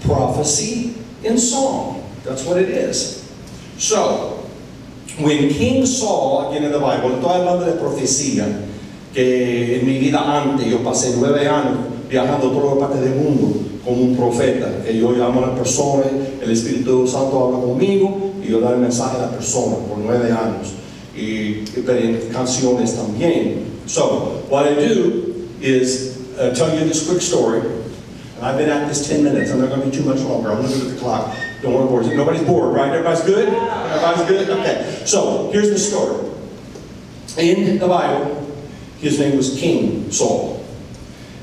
prophecy 0.00 0.94
in 1.22 1.36
song. 1.36 2.10
That's 2.24 2.46
what 2.46 2.56
it 2.56 2.70
is. 2.70 3.30
So, 3.76 4.48
when 5.20 5.50
King 5.50 5.84
Saul, 5.84 6.50
again 6.50 6.64
in 6.64 6.72
the 6.72 6.80
Bible, 6.80 7.10
estoy 7.20 7.44
hablando 7.44 7.66
de 7.66 7.78
profecía, 7.78 8.48
que 9.12 9.80
en 9.80 9.86
mi 9.86 9.98
vida 9.98 10.18
antes 10.18 10.66
yo 10.66 10.78
pasé 10.78 11.14
nueve 11.18 11.46
años 11.46 11.76
viajando 12.08 12.54
por 12.54 12.62
toda 12.62 12.88
parte 12.88 13.00
del 13.00 13.16
mundo 13.16 13.60
como 13.84 14.00
un 14.02 14.16
profeta, 14.16 14.82
que 14.82 14.96
yo 14.96 15.12
llamo 15.12 15.44
a 15.44 15.48
las 15.48 15.58
personas, 15.58 16.06
el 16.40 16.50
Espíritu 16.50 17.06
Santo 17.06 17.44
habla 17.44 17.60
conmigo 17.60 18.32
y 18.42 18.50
yo 18.50 18.60
doy 18.60 18.72
el 18.72 18.78
mensaje 18.78 19.18
a 19.18 19.26
las 19.26 19.30
personas 19.32 19.80
por 19.88 19.98
nueve 19.98 20.32
años 20.32 20.83
y, 21.16 21.64
canciones 22.32 22.94
también. 22.94 23.66
So, 23.86 24.44
what 24.48 24.66
I 24.66 24.74
do 24.74 25.48
is 25.60 26.36
uh, 26.38 26.54
tell 26.54 26.72
you 26.76 26.84
this 26.84 27.08
quick 27.08 27.22
story. 27.22 27.60
And 27.60 28.44
I've 28.44 28.58
been 28.58 28.68
at 28.68 28.88
this 28.88 29.08
10 29.08 29.22
minutes. 29.22 29.50
I'm 29.50 29.60
not 29.60 29.68
going 29.68 29.82
to 29.82 29.86
be 29.86 29.96
too 29.96 30.04
much 30.04 30.20
longer. 30.20 30.52
I'm 30.52 30.62
looking 30.62 30.82
at 30.82 30.94
the 30.94 31.00
clock. 31.00 31.36
Don't 31.62 31.72
want 31.72 31.86
to 31.86 31.90
bore 31.90 32.02
you. 32.02 32.16
Nobody's 32.16 32.42
bored, 32.42 32.74
right? 32.74 32.88
Everybody's 32.90 33.24
good? 33.24 33.48
Everybody's 33.48 34.26
good? 34.26 34.50
Okay. 34.50 35.02
So, 35.04 35.50
here's 35.52 35.70
the 35.70 35.78
story. 35.78 36.30
In 37.38 37.78
the 37.78 37.88
Bible, 37.88 38.52
his 38.98 39.18
name 39.18 39.36
was 39.36 39.58
King 39.58 40.10
Saul. 40.10 40.64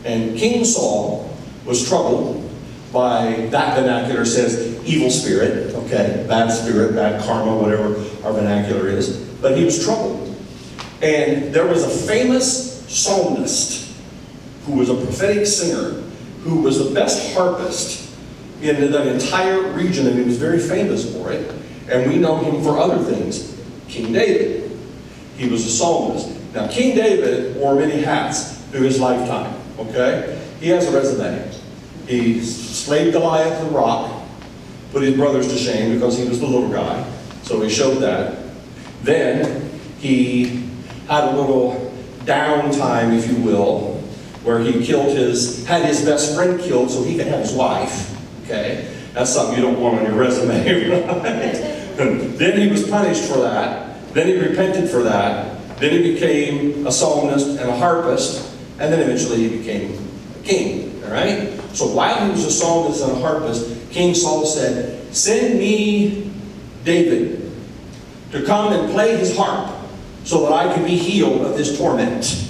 And 0.04 0.38
King 0.38 0.66
Saul 0.66 1.38
was 1.66 1.88
troubled 1.88 2.50
by 2.92 3.48
that 3.52 3.80
vernacular 3.80 4.26
says 4.26 4.84
evil 4.86 5.10
spirit, 5.10 5.74
okay, 5.74 6.26
bad 6.28 6.50
spirit, 6.50 6.94
bad 6.94 7.22
karma, 7.24 7.56
whatever 7.56 7.96
our 8.26 8.34
vernacular 8.34 8.90
is. 8.90 9.31
But 9.42 9.58
he 9.58 9.66
was 9.66 9.84
troubled. 9.84 10.28
And 11.02 11.54
there 11.54 11.66
was 11.66 11.84
a 11.84 11.90
famous 11.90 12.86
psalmist 12.88 13.96
who 14.66 14.74
was 14.74 14.90
a 14.90 14.96
prophetic 14.96 15.46
singer 15.48 16.02
who 16.44 16.62
was 16.62 16.78
the 16.78 16.94
best 16.94 17.34
harpist 17.34 18.10
in 18.62 18.92
the 18.92 19.14
entire 19.14 19.72
region, 19.74 20.08
and 20.08 20.18
he 20.18 20.24
was 20.24 20.38
very 20.38 20.60
famous 20.60 21.16
for 21.16 21.32
it. 21.32 21.54
And 21.90 22.10
we 22.10 22.18
know 22.18 22.38
him 22.38 22.64
for 22.64 22.78
other 22.78 23.00
things. 23.04 23.60
King 23.88 24.14
David. 24.14 24.72
He 25.38 25.50
was 25.50 25.66
a 25.66 25.70
psalmist. 25.70 26.30
Now, 26.54 26.68
King 26.68 26.96
David 26.96 27.56
wore 27.56 27.76
many 27.76 28.02
hats 28.02 28.58
through 28.66 28.82
his 28.82 29.00
lifetime, 29.00 29.60
okay? 29.80 30.40
He 30.60 30.70
has 30.70 30.88
a 30.88 30.92
resume. 30.92 31.52
He 32.08 32.42
slayed 32.42 33.14
Goliath 33.14 33.64
the 33.64 33.70
rock, 33.72 34.24
put 34.92 35.02
his 35.02 35.16
brothers 35.16 35.48
to 35.48 35.58
shame 35.58 35.94
because 35.94 36.18
he 36.18 36.28
was 36.28 36.40
the 36.40 36.46
little 36.46 36.70
guy. 36.70 37.10
So 37.44 37.62
he 37.62 37.70
showed 37.70 38.00
that. 38.00 38.41
Then 39.04 39.70
he 40.00 40.70
had 41.08 41.26
a 41.26 41.36
little 41.36 41.92
downtime, 42.26 43.18
if 43.18 43.28
you 43.30 43.36
will, 43.44 43.96
where 44.44 44.60
he 44.60 44.86
killed 44.86 45.16
his, 45.16 45.66
had 45.66 45.86
his 45.86 46.04
best 46.06 46.36
friend 46.36 46.60
killed 46.60 46.90
so 46.90 47.04
he 47.04 47.18
could 47.18 47.28
have 47.28 47.40
his 47.40 47.54
wife. 47.54 48.18
Okay? 48.44 48.94
That's 49.14 49.32
something 49.32 49.56
you 49.56 49.62
don't 49.62 49.80
want 49.80 50.00
on 50.00 50.06
your 50.06 50.16
resume, 50.16 50.90
right? 50.90 52.38
then 52.38 52.60
he 52.60 52.68
was 52.70 52.88
punished 52.88 53.24
for 53.26 53.40
that. 53.40 54.14
Then 54.14 54.28
he 54.28 54.36
repented 54.36 54.90
for 54.90 55.04
that. 55.04 55.58
Then 55.80 55.92
he 55.92 56.14
became 56.14 56.86
a 56.88 56.92
psalmist 56.92 57.48
and 57.60 57.70
a 57.70 57.78
harpist. 57.78 58.56
And 58.80 58.92
then 58.92 59.00
eventually 59.00 59.48
he 59.48 59.58
became 59.58 59.94
a 60.40 60.44
king. 60.44 61.04
All 61.04 61.12
right? 61.12 61.60
So 61.74 61.88
while 61.88 62.26
he 62.26 62.32
was 62.32 62.46
a 62.46 62.52
psalmist 62.52 63.04
and 63.04 63.12
a 63.12 63.16
harpist, 63.16 63.92
King 63.92 64.14
Saul 64.14 64.46
said, 64.46 65.14
Send 65.14 65.60
me 65.60 66.32
David 66.84 67.41
to 68.32 68.44
come 68.44 68.74
and 68.74 68.92
play 68.92 69.18
his 69.18 69.36
harp 69.36 69.72
so 70.24 70.44
that 70.44 70.54
I 70.54 70.74
could 70.74 70.86
be 70.86 70.96
healed 70.96 71.42
of 71.42 71.58
this 71.58 71.78
torment. 71.78 72.48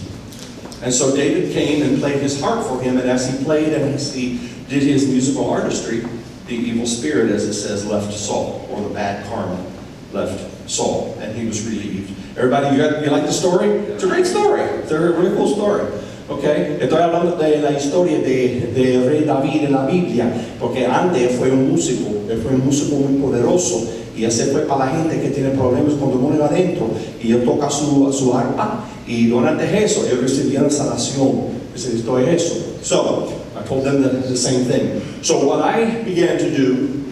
And 0.82 0.94
so 0.94 1.16
David 1.16 1.54
came 1.54 1.84
and 1.84 2.00
played 2.00 2.22
his 2.22 2.42
harp 2.42 2.66
for 2.66 2.82
him, 2.82 2.98
and 2.98 3.10
as 3.10 3.30
he 3.30 3.44
played 3.44 3.74
and 3.74 3.94
as 3.94 4.14
he 4.14 4.40
did 4.68 4.84
his 4.84 5.08
musical 5.08 5.50
artistry, 5.50 6.04
the 6.48 6.56
evil 6.56 6.86
spirit, 6.86 7.32
as 7.32 7.46
it 7.46 7.54
says, 7.54 7.86
left 7.86 8.14
Saul, 8.14 8.68
or 8.72 8.82
the 8.82 8.94
bad 8.94 9.26
karma 9.28 9.64
left 10.12 10.70
Saul, 10.70 11.18
and 11.20 11.36
he 11.36 11.46
was 11.46 11.66
relieved. 11.68 12.12
Everybody, 12.38 12.76
you, 12.76 12.82
got, 12.82 13.04
you 13.04 13.10
like 13.10 13.24
the 13.24 13.32
story? 13.32 13.70
It's 13.70 14.04
a 14.04 14.08
great 14.08 14.26
story. 14.26 14.62
It's 14.62 14.92
a 14.92 15.00
really 15.00 15.36
cool 15.36 15.54
story. 15.54 15.84
Okay? 16.30 16.80
Estoy 16.80 17.02
hablando 17.02 17.38
de 17.38 17.62
la 17.62 17.72
historia 17.72 18.20
de, 18.20 18.72
de 18.74 19.08
rey 19.08 19.24
David 19.26 19.66
en 19.66 19.74
la 19.74 19.86
Biblia, 19.86 20.32
porque 20.60 20.86
antes 20.86 21.38
fue 21.38 21.52
un 21.52 21.70
músico, 21.70 22.30
él 22.30 22.42
fue 22.42 22.54
un 22.54 22.66
músico 22.66 22.96
muy 22.96 23.22
poderoso, 23.22 23.88
y 24.16 24.26
ese 24.26 24.48
fue 24.48 24.62
para 24.62 24.86
la 24.86 24.92
gente 24.92 25.22
que 25.22 25.30
tiene 25.30 25.50
problemas 25.52 25.94
con 25.94 26.12
demonios 26.12 26.50
adentro, 26.50 26.90
y 27.22 27.32
él 27.32 27.44
toca 27.44 27.70
su, 27.70 28.12
su 28.12 28.34
arpa, 28.34 28.86
y 29.08 29.28
durante 29.28 29.84
eso, 29.84 30.06
él 30.10 30.20
recibía 30.22 30.70
sanación. 30.70 31.62
Eso. 31.74 32.56
So, 32.82 33.42
I 33.56 33.64
told 33.64 33.86
them 33.86 34.02
the, 34.02 34.10
the 34.10 34.38
same 34.38 34.66
thing. 34.66 35.02
So 35.24 35.46
what 35.46 35.62
I 35.62 36.04
began 36.04 36.38
to 36.38 36.56
do 36.56 37.06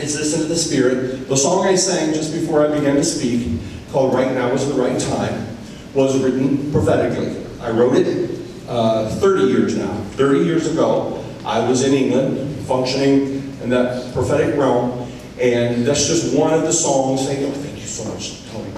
is 0.00 0.16
listen 0.16 0.40
to 0.40 0.46
the 0.46 0.56
Spirit. 0.56 1.28
The 1.28 1.36
song 1.36 1.66
I 1.66 1.74
sang 1.74 2.12
just 2.12 2.32
before 2.32 2.66
I 2.66 2.78
began 2.78 2.96
to 2.96 3.04
speak, 3.04 3.58
called 3.92 4.14
Right 4.14 4.32
Now 4.32 4.52
is 4.52 4.66
the 4.68 4.74
Right 4.74 4.98
Time, 4.98 5.56
was 5.94 6.18
written 6.18 6.70
prophetically. 6.72 7.44
I 7.60 7.70
wrote 7.70 7.96
it 7.96 8.30
uh, 8.68 9.08
30 9.16 9.44
years 9.44 9.76
now. 9.76 9.92
30 10.16 10.44
years 10.44 10.70
ago, 10.70 11.24
I 11.44 11.66
was 11.66 11.84
in 11.84 11.94
England, 11.94 12.66
functioning 12.66 13.54
in 13.62 13.70
that 13.70 14.12
prophetic 14.12 14.56
realm, 14.56 14.90
and 15.38 15.84
that's 15.84 16.06
just 16.06 16.36
one 16.36 16.54
of 16.54 16.62
the 16.62 16.72
songs. 16.72 17.26
Thank 17.26 17.40
you, 17.40 17.46
oh, 17.48 17.50
thank 17.50 17.76
you 17.76 17.86
so 17.86 18.04
much, 18.12 18.46
Tony. 18.50 18.70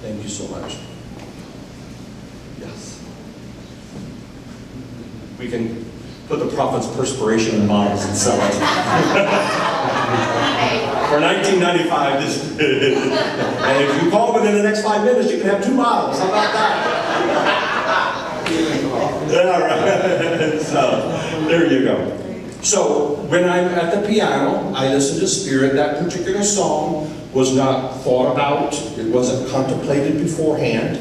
Thank 0.00 0.22
you 0.22 0.28
so 0.28 0.48
much. 0.48 0.78
Yes. 2.60 3.02
We 5.38 5.48
can 5.48 5.84
put 6.28 6.38
the 6.38 6.48
prophet's 6.54 6.86
perspiration 6.96 7.60
in 7.60 7.68
bottles 7.68 8.04
and 8.04 8.16
sell 8.16 8.38
it. 8.40 8.54
For 11.06 11.20
1995, 11.20 12.20
this, 12.20 12.50
and 12.58 13.84
if 13.84 14.02
you 14.02 14.10
call 14.10 14.34
within 14.34 14.56
the 14.56 14.62
next 14.62 14.82
five 14.82 15.04
minutes, 15.04 15.30
you 15.30 15.38
can 15.40 15.50
have 15.50 15.64
two 15.64 15.76
bottles. 15.76 16.18
How 16.18 16.28
about 16.28 16.52
that? 16.52 16.92
All 18.46 19.60
right. 19.60 20.60
So, 20.60 21.46
there 21.46 21.70
you 21.72 21.84
go. 21.84 22.18
So, 22.62 23.15
when 23.28 23.44
I'm 23.44 23.66
at 23.66 23.94
the 23.94 24.06
piano, 24.06 24.72
I 24.74 24.88
listen 24.88 25.20
to 25.20 25.26
Spirit. 25.26 25.74
That 25.74 26.02
particular 26.02 26.42
song 26.42 27.12
was 27.32 27.54
not 27.54 28.00
thought 28.02 28.32
about, 28.32 28.74
it 28.98 29.12
wasn't 29.12 29.50
contemplated 29.50 30.18
beforehand. 30.18 30.98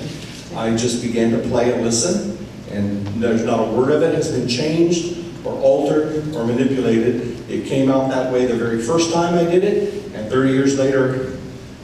I 0.56 0.76
just 0.76 1.02
began 1.02 1.32
to 1.32 1.40
play 1.50 1.74
and 1.74 1.84
listen, 1.84 2.38
and 2.72 3.06
there's 3.22 3.44
not 3.44 3.60
a 3.60 3.72
word 3.72 3.92
of 3.92 4.02
it 4.02 4.16
has 4.16 4.32
been 4.32 4.48
changed 4.48 5.18
or 5.46 5.54
altered 5.62 6.34
or 6.36 6.46
manipulated. 6.46 7.50
It 7.50 7.68
came 7.68 7.92
out 7.92 8.10
that 8.10 8.34
way 8.34 8.46
the 8.46 8.56
very 8.56 8.82
first 8.82 9.14
time 9.14 9.36
I 9.36 9.44
did 9.44 9.64
it, 9.64 10.14
and 10.14 10.30
30 10.30 10.52
years 10.52 10.78
later, 10.78 11.38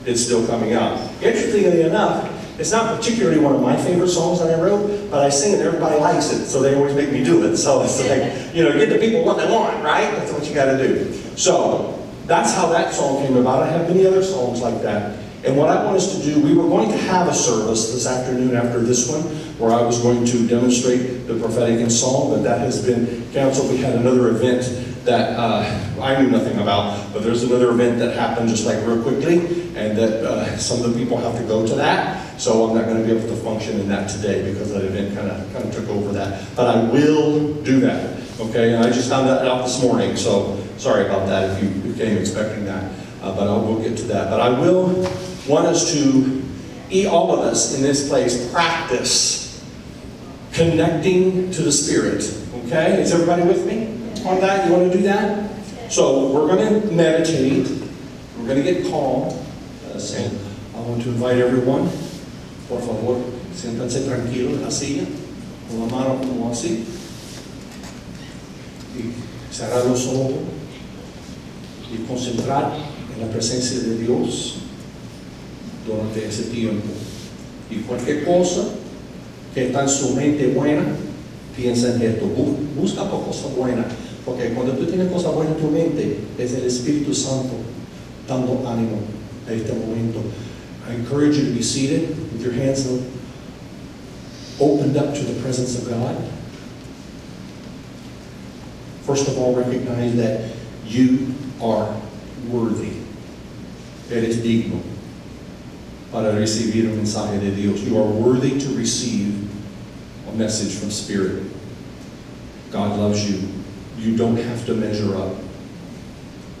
it's 0.04 0.20
still 0.20 0.46
coming 0.46 0.72
out. 0.72 0.98
Interestingly 1.22 1.82
enough, 1.82 2.28
it's 2.58 2.70
not 2.70 2.96
particularly 2.96 3.40
one 3.40 3.54
of 3.54 3.62
my 3.62 3.76
favorite 3.76 4.08
songs 4.08 4.40
that 4.40 4.56
I 4.56 4.62
wrote, 4.62 5.10
but 5.10 5.24
I 5.24 5.30
sing 5.30 5.52
it 5.52 5.58
and 5.58 5.68
everybody 5.68 5.98
likes 5.98 6.32
it, 6.32 6.46
so 6.46 6.60
they 6.60 6.74
always 6.74 6.94
make 6.94 7.10
me 7.10 7.24
do 7.24 7.44
it. 7.44 7.56
So 7.56 7.82
it's 7.82 7.98
like, 8.08 8.54
you 8.54 8.62
know, 8.62 8.72
get 8.72 8.90
the 8.90 8.98
people 8.98 9.24
what 9.24 9.38
they 9.38 9.50
want, 9.50 9.82
right? 9.82 10.10
That's 10.16 10.32
what 10.32 10.46
you 10.46 10.54
got 10.54 10.66
to 10.66 10.76
do. 10.76 11.12
So 11.36 11.98
that's 12.26 12.54
how 12.54 12.68
that 12.68 12.92
song 12.92 13.26
came 13.26 13.36
about. 13.36 13.62
I 13.62 13.68
have 13.68 13.88
many 13.88 14.06
other 14.06 14.22
songs 14.22 14.60
like 14.60 14.82
that. 14.82 15.18
And 15.44 15.56
what 15.56 15.70
I 15.70 15.84
want 15.84 15.96
us 15.96 16.16
to 16.16 16.22
do, 16.22 16.40
we 16.40 16.54
were 16.54 16.68
going 16.68 16.88
to 16.90 16.96
have 16.96 17.26
a 17.26 17.34
service 17.34 17.92
this 17.92 18.06
afternoon 18.06 18.54
after 18.54 18.80
this 18.80 19.08
one, 19.10 19.22
where 19.58 19.72
I 19.72 19.82
was 19.82 20.00
going 20.00 20.24
to 20.24 20.46
demonstrate 20.46 21.26
the 21.26 21.38
prophetic 21.40 21.80
in 21.80 21.90
song, 21.90 22.30
but 22.30 22.42
that 22.44 22.60
has 22.60 22.84
been 22.84 23.28
canceled. 23.32 23.70
We 23.70 23.78
had 23.78 23.96
another 23.96 24.28
event 24.28 24.62
that 25.04 25.38
uh, 25.38 26.00
I 26.00 26.20
knew 26.20 26.30
nothing 26.30 26.58
about, 26.58 27.12
but 27.12 27.22
there's 27.22 27.42
another 27.42 27.70
event 27.70 27.98
that 27.98 28.16
happened 28.16 28.48
just 28.48 28.66
like 28.66 28.78
real 28.86 29.02
quickly, 29.02 29.38
and 29.76 29.96
that 29.98 30.24
uh, 30.24 30.56
some 30.58 30.82
of 30.84 30.92
the 30.92 30.98
people 30.98 31.16
have 31.16 31.36
to 31.36 31.44
go 31.44 31.66
to 31.66 31.74
that. 31.74 32.40
So 32.40 32.68
I'm 32.68 32.76
not 32.76 32.86
going 32.86 32.98
to 32.98 33.04
be 33.04 33.16
able 33.16 33.28
to 33.34 33.42
function 33.42 33.80
in 33.80 33.88
that 33.88 34.08
today 34.08 34.52
because 34.52 34.72
that 34.72 34.84
event 34.84 35.14
kind 35.14 35.30
of 35.30 35.52
kind 35.52 35.64
of 35.64 35.74
took 35.74 35.88
over 35.88 36.12
that. 36.12 36.44
But 36.54 36.76
I 36.76 36.84
will 36.84 37.54
do 37.62 37.80
that. 37.80 38.20
Okay, 38.40 38.74
and 38.74 38.84
I 38.84 38.90
just 38.90 39.08
found 39.08 39.28
that 39.28 39.46
out 39.46 39.64
this 39.64 39.82
morning, 39.82 40.16
so 40.16 40.62
sorry 40.78 41.04
about 41.06 41.26
that 41.26 41.62
if 41.62 41.62
you, 41.62 41.92
came 41.94 42.16
expecting 42.16 42.64
that. 42.64 42.90
Uh, 43.20 43.36
but 43.36 43.46
I 43.46 43.56
will 43.56 43.80
get 43.80 43.96
to 43.98 44.04
that. 44.04 44.30
But 44.30 44.40
I 44.40 44.48
will 44.48 45.08
want 45.46 45.66
us 45.66 45.92
to, 45.92 46.42
all 47.08 47.32
of 47.32 47.40
us 47.40 47.76
in 47.76 47.82
this 47.82 48.08
place, 48.08 48.50
practice 48.50 49.62
connecting 50.52 51.50
to 51.52 51.62
the 51.62 51.70
Spirit. 51.70 52.24
Okay, 52.64 53.00
is 53.00 53.12
everybody 53.12 53.42
with 53.42 53.66
me 53.66 54.01
on 54.26 54.40
that? 54.40 54.66
You 54.66 54.72
want 54.74 54.92
to 54.92 54.98
do 54.98 55.04
that? 55.04 55.50
So 55.90 56.28
we're 56.28 56.46
going 56.46 56.82
to 56.82 56.90
meditate. 56.92 57.68
We're 58.38 58.46
going 58.46 58.62
to 58.62 58.72
get 58.72 58.90
calm. 58.90 59.28
Uh, 59.86 59.98
I 59.98 60.80
want 60.80 61.02
to 61.02 61.08
invite 61.10 61.36
everyone. 61.38 61.88
Por 62.68 62.80
favor, 62.80 63.20
siéntanse 63.54 64.00
tranquilos 64.06 64.54
en 64.56 64.62
la 64.62 64.70
silla, 64.70 65.04
con 65.68 65.80
la 65.80 65.86
mano 65.86 66.18
como 66.20 66.50
así. 66.50 66.84
Y 68.96 69.12
cerrar 69.52 69.84
los 69.86 70.06
ojos 70.06 70.32
y 71.92 72.06
concentrar 72.08 72.72
en 73.14 73.20
la 73.20 73.30
presencia 73.30 73.80
de 73.80 73.98
Dios 73.98 74.56
durante 75.86 76.24
ese 76.26 76.44
tiempo. 76.44 76.88
Y 77.70 77.76
cualquier 77.80 78.24
cosa 78.24 78.62
que 79.54 79.66
está 79.66 79.82
en 79.82 79.88
su 79.88 80.14
mente 80.14 80.48
buena, 80.48 80.84
piensa 81.54 81.94
en 81.94 82.02
esto. 82.02 82.24
Bu- 82.26 82.56
Busca 82.80 83.04
por 83.10 83.26
cosas 83.26 83.54
buenas. 83.54 83.86
Porque 84.24 84.54
cuando 84.54 84.72
tú 84.74 84.86
tienes 84.86 85.10
cosas 85.10 85.34
buenas 85.34 85.56
en 85.56 85.60
tu 85.60 85.70
mente, 85.70 86.18
es 86.38 86.54
el 86.54 86.64
Espíritu 86.64 87.14
Santo 87.14 87.54
dando 88.28 88.62
ánimo 88.66 88.98
a 89.48 89.52
este 89.52 89.72
momento. 89.72 90.22
I 90.88 90.94
encourage 90.94 91.36
you 91.36 91.46
to 91.46 91.52
be 91.52 91.62
seated 91.62 92.08
with 92.32 92.42
your 92.42 92.52
hands 92.52 92.86
opened 94.60 94.96
up 94.96 95.14
to 95.14 95.22
the 95.22 95.40
presence 95.42 95.76
of 95.76 95.88
God. 95.88 96.16
First 99.02 99.28
of 99.28 99.38
all, 99.38 99.54
recognize 99.54 100.16
that 100.16 100.54
you 100.86 101.34
are 101.60 102.00
worthy. 102.48 102.92
Eres 104.10 104.36
digno 104.38 104.80
para 106.12 106.32
recibir 106.32 106.90
un 106.90 106.98
mensaje 106.98 107.40
de 107.40 107.50
Dios. 107.50 107.82
You 107.82 107.98
are 107.98 108.06
worthy 108.06 108.60
to 108.60 108.68
receive 108.76 109.48
a 110.28 110.32
message 110.32 110.78
from 110.78 110.90
Spirit. 110.90 111.42
God 112.70 112.98
loves 112.98 113.28
you. 113.28 113.61
You 113.98 114.16
don't 114.16 114.36
have 114.36 114.66
to 114.66 114.74
measure 114.74 115.16
up. 115.16 115.34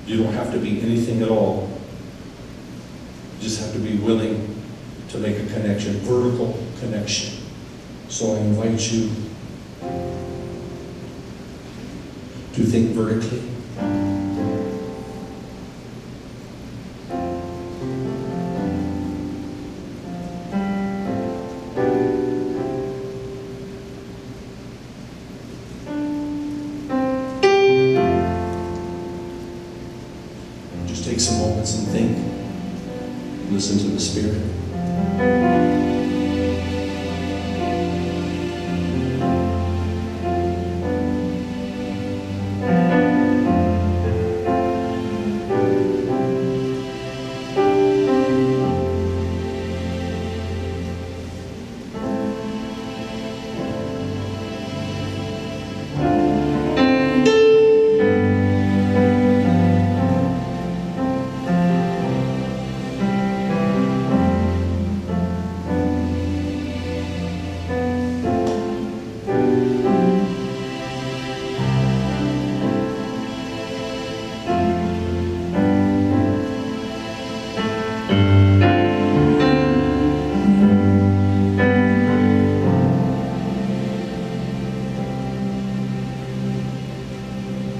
You 0.06 0.22
don't 0.22 0.32
have 0.32 0.52
to 0.52 0.58
be 0.58 0.80
anything 0.82 1.22
at 1.22 1.28
all. 1.28 1.68
You 3.36 3.42
just 3.42 3.60
have 3.60 3.72
to 3.72 3.78
be 3.78 3.96
willing 3.96 4.62
to 5.10 5.18
make 5.18 5.36
a 5.36 5.46
connection, 5.52 5.94
vertical 5.98 6.58
connection. 6.80 7.38
So 8.08 8.34
I 8.34 8.38
invite 8.38 8.92
you 8.92 9.10
to 12.52 12.62
think 12.64 12.90
vertically. 12.90 14.11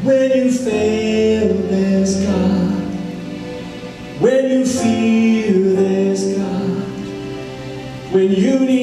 When 0.03 0.33
you 0.33 0.51
fail, 0.51 1.55
there's 1.69 2.27
God. 2.27 2.73
When 4.21 4.51
you 4.51 4.67
fear, 4.67 5.75
there's 5.75 6.37
God. 6.37 6.83
When 8.13 8.33
you 8.33 8.59
need 8.59 8.82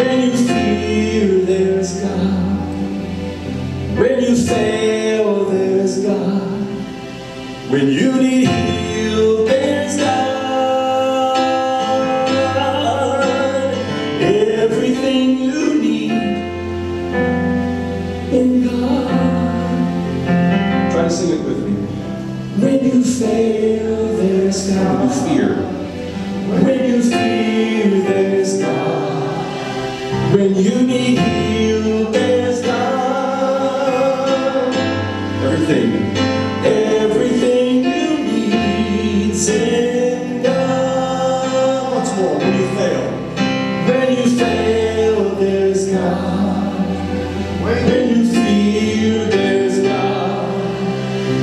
When 0.00 0.20
you 0.22 0.32
fear, 0.32 1.44
there's 1.44 2.00
God. 2.00 2.68
When 3.98 4.22
you 4.22 4.34
fail, 4.34 5.44
there's 5.44 5.98
God. 6.02 6.62
When 7.70 7.88
you 7.88 8.12
need 8.16 8.48
healed, 8.48 9.46
there's 9.46 9.98
God. 9.98 11.36
Everything 14.22 15.38
you 15.38 15.74
need 15.82 16.12
in 18.32 18.64
God. 18.64 19.10
Try 20.92 21.02
to 21.02 21.10
sing 21.10 21.40
it 21.40 21.44
with 21.44 21.58
me. 21.62 21.74
When 22.62 22.84
you 22.86 23.04
fail, 23.04 24.16
there's 24.16 24.70
God. 24.70 25.29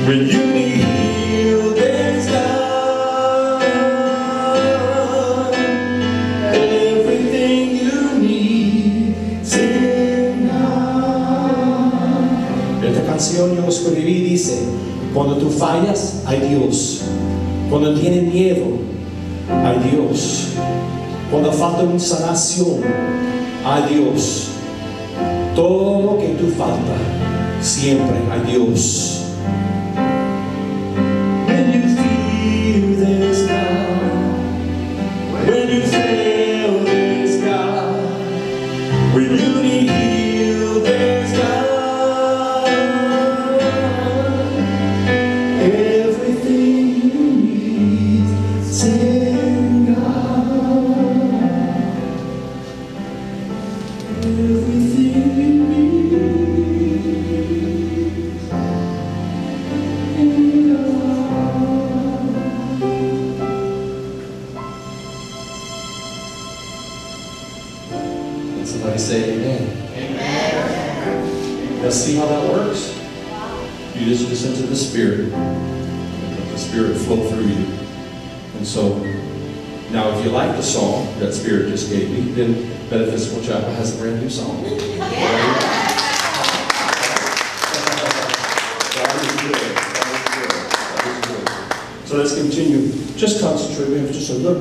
Esta 0.08 0.22
canción 13.06 13.54
yo 13.54 13.68
escribí 13.68 14.22
dice, 14.30 14.60
cuando 15.12 15.36
tú 15.36 15.50
fallas, 15.50 16.22
hay 16.24 16.40
Dios. 16.40 17.02
Cuando 17.68 17.92
tienes 17.92 18.32
miedo, 18.32 18.64
hay 19.50 19.90
Dios. 19.90 20.52
Cuando 21.30 21.52
falta 21.52 21.82
una 21.82 21.98
sanación, 21.98 22.80
hay 23.62 23.94
Dios. 23.94 24.46
Todo 25.54 26.00
lo 26.00 26.18
que 26.18 26.28
tú 26.28 26.48
falta, 26.56 26.96
siempre 27.60 28.16
hay 28.32 28.52
Dios. 28.54 29.17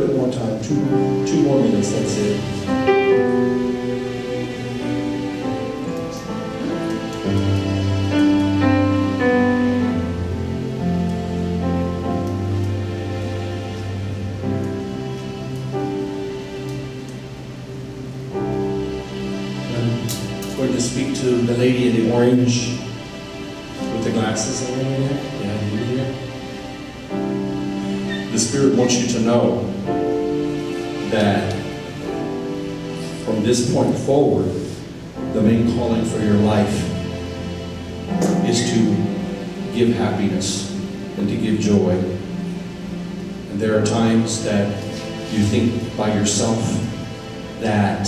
Bit 0.08 0.16
more 0.16 0.32
time. 0.32 0.62
Two, 0.62 0.76
two 1.28 1.42
more 1.44 1.60
minutes. 1.62 1.92
That's 1.92 2.18
it. 2.18 2.40
I'm 19.70 20.56
going 20.56 20.72
to 20.74 20.82
speak 20.82 21.16
to 21.18 21.42
the 21.42 21.58
lady 21.58 21.90
in 21.90 21.96
the 22.08 22.14
orange 22.14 22.80
with 23.94 24.04
the 24.06 24.12
glasses 24.12 24.70
on 24.70 24.78
there. 24.78 25.12
Yeah, 25.42 25.62
you 25.66 25.78
here. 25.84 26.12
The 28.32 28.40
Spirit 28.40 28.76
wants 28.76 28.96
you 28.96 29.08
to 29.20 29.26
know 29.26 29.67
that 31.12 31.54
from 33.26 33.44
this 33.44 33.74
point 33.74 33.96
forward, 34.00 34.52
the 35.34 35.42
main 35.42 35.76
calling 35.76 36.06
for 36.06 36.20
your 36.20 36.36
life 36.36 36.74
is 38.46 38.72
to 38.72 38.96
give 39.74 39.96
happiness 39.96 40.72
and 41.18 41.28
to 41.28 41.36
give 41.36 41.60
joy. 41.60 41.92
And 43.52 43.60
there 43.60 43.80
are 43.80 43.86
times 43.86 44.44
that 44.44 44.68
you 45.32 45.44
think 45.44 45.96
by 45.98 46.14
yourself 46.14 46.60
that 47.60 48.08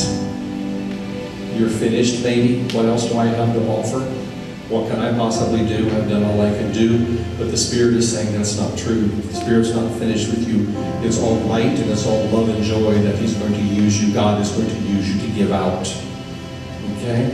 you're 1.57 1.69
finished, 1.69 2.23
maybe. 2.23 2.63
What 2.73 2.85
else 2.85 3.09
do 3.09 3.17
I 3.17 3.25
have 3.25 3.53
to 3.53 3.67
offer? 3.67 4.28
What 4.69 4.87
can 4.87 4.99
I 4.99 5.11
possibly 5.17 5.65
do? 5.65 5.87
I've 5.97 6.07
done 6.07 6.23
all 6.23 6.39
I 6.41 6.51
can 6.51 6.71
do. 6.71 7.17
But 7.39 7.49
the 7.49 7.57
Spirit 7.57 7.95
is 7.95 8.13
saying 8.13 8.37
that's 8.37 8.55
not 8.55 8.77
true. 8.77 9.07
The 9.07 9.33
Spirit's 9.33 9.73
not 9.73 9.91
finished 9.93 10.29
with 10.29 10.47
you. 10.47 10.67
It's 11.03 11.19
all 11.19 11.33
light 11.47 11.79
and 11.79 11.89
it's 11.89 12.05
all 12.05 12.23
love 12.25 12.49
and 12.49 12.63
joy 12.63 12.93
that 13.01 13.15
He's 13.15 13.33
going 13.33 13.53
to 13.53 13.61
use 13.63 13.99
you. 14.03 14.13
God 14.13 14.39
is 14.39 14.51
going 14.51 14.69
to 14.69 14.79
use 14.81 15.11
you 15.11 15.27
to 15.27 15.33
give 15.33 15.51
out. 15.51 15.87
Okay? 16.97 17.31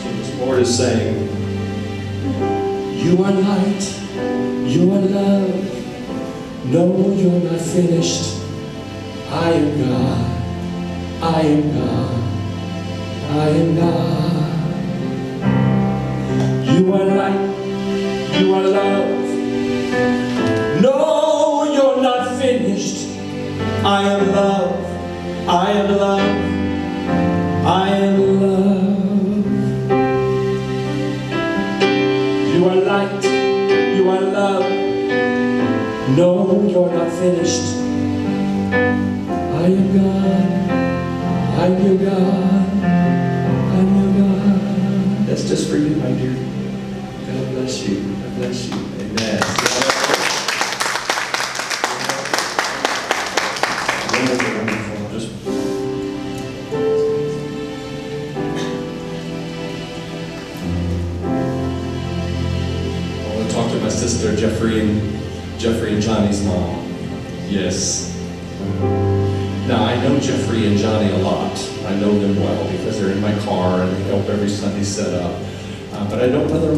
So 0.00 0.08
this 0.16 0.38
Lord 0.38 0.60
is 0.60 0.74
saying, 0.74 1.28
You 2.96 3.22
are 3.22 3.32
light. 3.32 4.00
You 4.64 4.90
are 4.90 5.00
love. 5.00 6.64
No, 6.64 7.12
you're 7.12 7.50
not 7.50 7.60
finished. 7.60 8.40
I 9.28 9.50
am 9.50 9.80
God. 9.86 11.22
I 11.22 11.40
am 11.42 11.74
God. 11.74 12.21
I 13.34 13.48
am 13.48 13.74
God. 13.76 14.42
You 16.68 16.92
are 16.92 17.04
light. 17.04 18.38
You 18.38 18.54
are 18.54 18.62
love. 18.62 19.08
No, 20.82 21.64
you're 21.72 22.02
not 22.02 22.38
finished. 22.38 23.08
I 23.84 24.02
am 24.02 24.32
love. 24.32 24.76
I 25.48 25.70
am 25.72 25.96
love. 25.96 26.30
I 27.66 27.88
am 27.88 28.16
love. 28.42 28.92
You 32.54 32.68
are 32.68 32.80
light. 32.92 33.24
You 33.96 34.10
are 34.10 34.20
love. 34.20 34.70
No, 36.18 36.66
you're 36.68 36.92
not 36.92 37.10
finished. 37.12 37.76
I 39.58 39.64
am 39.72 39.86
God. 39.96 40.50
I'm 41.62 41.74
your 41.82 41.96
God. 42.10 42.41
Just 45.52 45.68
for 45.68 45.76
you, 45.76 45.94
my 45.96 46.10
dear. 46.12 46.32
God 47.26 47.50
bless 47.50 47.86
you. 47.86 48.00
God 48.00 48.36
bless 48.36 48.70
you. 48.70 48.81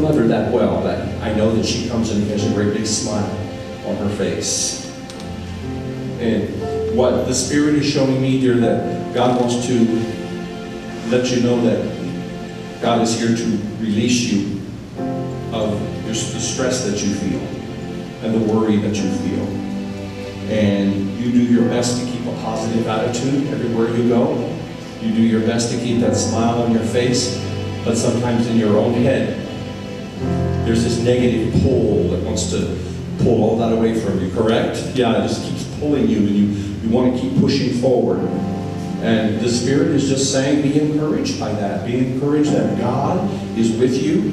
Their 0.05 0.13
mother 0.13 0.29
that 0.29 0.53
well. 0.53 0.83
That 0.83 1.23
I 1.23 1.35
know 1.35 1.55
that 1.55 1.65
she 1.65 1.89
comes 1.89 2.11
and 2.11 2.25
has 2.31 2.45
a 2.51 2.55
great 2.55 2.75
big 2.75 2.87
smile 2.87 3.31
on 3.87 3.97
her 3.97 4.09
face. 4.17 4.85
And 6.21 6.97
what 6.97 7.27
the 7.27 7.35
Spirit 7.35 7.75
is 7.77 7.87
showing 7.87 8.21
me, 8.21 8.41
dear, 8.41 8.55
that 8.57 9.15
God 9.15 9.41
wants 9.41 9.67
to 9.67 9.79
let 11.09 11.31
you 11.31 11.43
know 11.43 11.61
that 11.63 12.83
God 12.83 13.03
is 13.03 13.19
here 13.19 13.37
to 13.37 13.45
release 13.81 14.33
you 14.33 14.61
of 15.53 15.81
the 16.07 16.15
stress 16.15 16.85
that 16.85 17.03
you 17.03 17.15
feel 17.15 17.41
and 18.23 18.35
the 18.35 18.53
worry 18.53 18.77
that 18.77 18.95
you 18.95 19.11
feel 19.11 19.65
and 20.51 21.19
you 21.19 21.33
do 21.33 21.43
your 21.43 21.65
best 21.69 22.01
to 22.01 22.11
keep 22.11 22.21
a 22.27 22.33
positive 22.43 22.87
attitude 22.87 23.47
everywhere 23.49 23.89
you 23.97 24.09
go. 24.09 24.37
You 25.01 25.15
do 25.15 25.23
your 25.23 25.41
best 25.41 25.73
to 25.73 25.79
keep 25.79 26.01
that 26.01 26.15
smile 26.15 26.63
on 26.63 26.73
your 26.73 26.85
face, 26.85 27.43
but 27.85 27.97
sometimes 27.97 28.47
in 28.47 28.57
your 28.57 28.79
own 28.79 28.93
head, 28.93 29.44
there's 30.65 30.83
this 30.83 30.99
negative 30.99 31.53
pull 31.63 32.09
that 32.09 32.23
wants 32.25 32.51
to 32.51 32.79
pull 33.19 33.45
all 33.45 33.57
that 33.59 33.73
away 33.73 33.99
from 33.99 34.21
you, 34.25 34.33
correct? 34.35 34.79
Yeah, 34.95 35.23
it 35.23 35.29
just 35.29 35.45
keeps 35.45 35.65
pulling 35.79 36.09
you, 36.09 36.19
and 36.19 36.29
you, 36.29 36.45
you 36.83 36.89
want 36.89 37.15
to 37.15 37.21
keep 37.21 37.39
pushing 37.39 37.81
forward. 37.81 38.21
And 39.03 39.39
the 39.41 39.51
Spirit 39.51 39.89
is 39.89 40.09
just 40.09 40.33
saying, 40.33 40.63
be 40.63 40.81
encouraged 40.81 41.39
by 41.39 41.53
that. 41.53 41.87
Be 41.87 41.99
encouraged 41.99 42.53
that 42.53 42.79
God 42.79 43.31
is 43.59 43.73
with 43.77 44.03
you. 44.03 44.31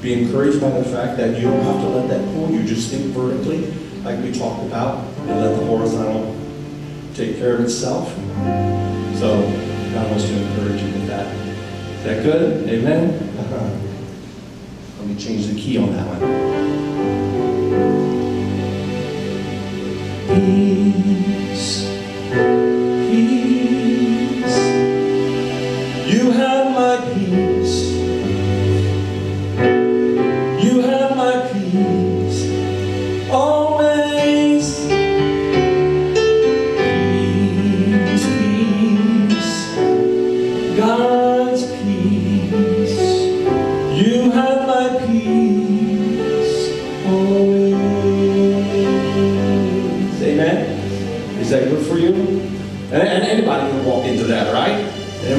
Be 0.00 0.22
encouraged 0.22 0.60
by 0.60 0.70
the 0.70 0.84
fact 0.84 1.16
that 1.16 1.36
you 1.36 1.42
don't 1.42 1.62
have 1.62 1.80
to 1.80 1.88
let 1.88 2.08
that 2.08 2.24
pull 2.34 2.50
you. 2.50 2.64
Just 2.64 2.90
think 2.90 3.06
vertically, 3.06 3.66
like 4.02 4.20
we 4.22 4.32
talked 4.32 4.62
about, 4.64 5.04
and 5.26 5.40
let 5.40 5.58
the 5.58 5.66
horizontal 5.66 6.36
take 7.14 7.38
care 7.38 7.56
of 7.56 7.60
itself. 7.62 8.08
So 9.18 9.42
God 9.92 10.10
wants 10.10 10.24
to 10.24 10.36
encourage 10.36 10.80
you 10.80 10.92
with 10.92 11.06
that. 11.08 11.26
Is 11.26 12.04
that 12.04 12.22
good? 12.22 12.68
Amen? 12.68 13.88
Let 15.02 15.10
me 15.10 15.16
change 15.16 15.48
the 15.48 15.60
key 15.60 15.78
on 15.78 15.90
that 15.94 16.06
one. 16.06 16.20
Peace. 20.28 21.81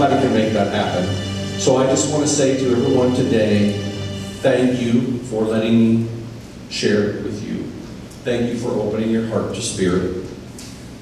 Anybody 0.04 0.28
can 0.28 0.34
make 0.34 0.52
that 0.52 0.74
happen. 0.74 1.06
So 1.62 1.78
I 1.78 1.86
just 1.86 2.12
want 2.12 2.24
to 2.24 2.28
say 2.28 2.58
to 2.58 2.72
everyone 2.72 3.16
today, 3.16 3.72
thank 4.42 4.82
you 4.82 5.20
for 5.30 5.44
letting 5.44 5.80
me 5.80 6.10
share 6.70 7.12
it 7.12 7.24
with 7.24 7.42
you. 7.48 7.64
Thank 8.26 8.52
you 8.52 8.60
for 8.60 8.72
opening 8.72 9.12
your 9.12 9.28
heart 9.28 9.56
to 9.56 9.62
spirit. 9.62 10.26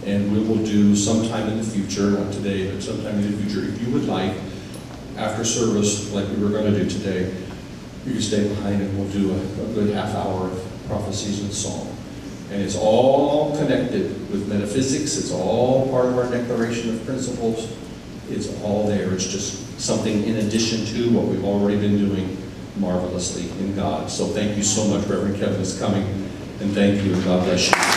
And 0.06 0.32
we 0.32 0.44
will 0.44 0.64
do 0.64 0.96
sometime 0.96 1.48
in 1.48 1.58
the 1.58 1.64
future, 1.64 2.12
not 2.12 2.32
today, 2.32 2.72
but 2.72 2.84
sometime 2.84 3.16
in 3.16 3.32
the 3.32 3.44
future, 3.44 3.68
if 3.68 3.82
you 3.82 3.92
would 3.92 4.06
like, 4.06 4.38
after 5.18 5.44
service, 5.44 6.14
like 6.14 6.28
we 6.28 6.36
were 6.36 6.50
going 6.50 6.72
to 6.72 6.84
do 6.84 6.88
today, 6.88 7.34
you 8.06 8.14
can 8.14 8.22
stay 8.22 8.48
behind 8.48 8.84
and 8.84 9.00
we'll 9.00 9.10
do 9.10 9.32
a, 9.32 9.64
a 9.64 9.74
good 9.74 9.96
half 9.96 10.14
hour 10.14 10.46
of 10.46 10.84
prophecies 10.86 11.42
and 11.42 11.52
song. 11.52 11.98
And 12.52 12.62
it's 12.62 12.78
all 12.78 13.58
connected 13.58 14.30
with 14.30 14.48
metaphysics, 14.48 15.18
it's 15.18 15.32
all 15.32 15.90
part 15.90 16.06
of 16.06 16.20
our 16.20 16.30
declaration 16.30 16.94
of 16.94 17.04
principles. 17.04 17.81
It's 18.32 18.62
all 18.64 18.88
there, 18.88 19.14
it's 19.14 19.28
just 19.28 19.80
something 19.80 20.24
in 20.24 20.38
addition 20.38 20.86
to 20.86 21.12
what 21.12 21.26
we've 21.26 21.44
already 21.44 21.80
been 21.80 21.98
doing 21.98 22.38
marvelously 22.78 23.50
in 23.60 23.76
God. 23.76 24.10
So 24.10 24.28
thank 24.28 24.58
you 24.58 24.64
so 24.64 24.86
much, 24.86 25.08
Reverend 25.08 25.38
Kevin, 25.38 25.60
is 25.62 25.78
coming, 25.78 26.04
and 26.60 26.72
thank 26.74 27.04
you, 27.04 27.14
and 27.14 27.24
God 27.24 27.44
bless 27.44 27.70
you. 27.70 27.91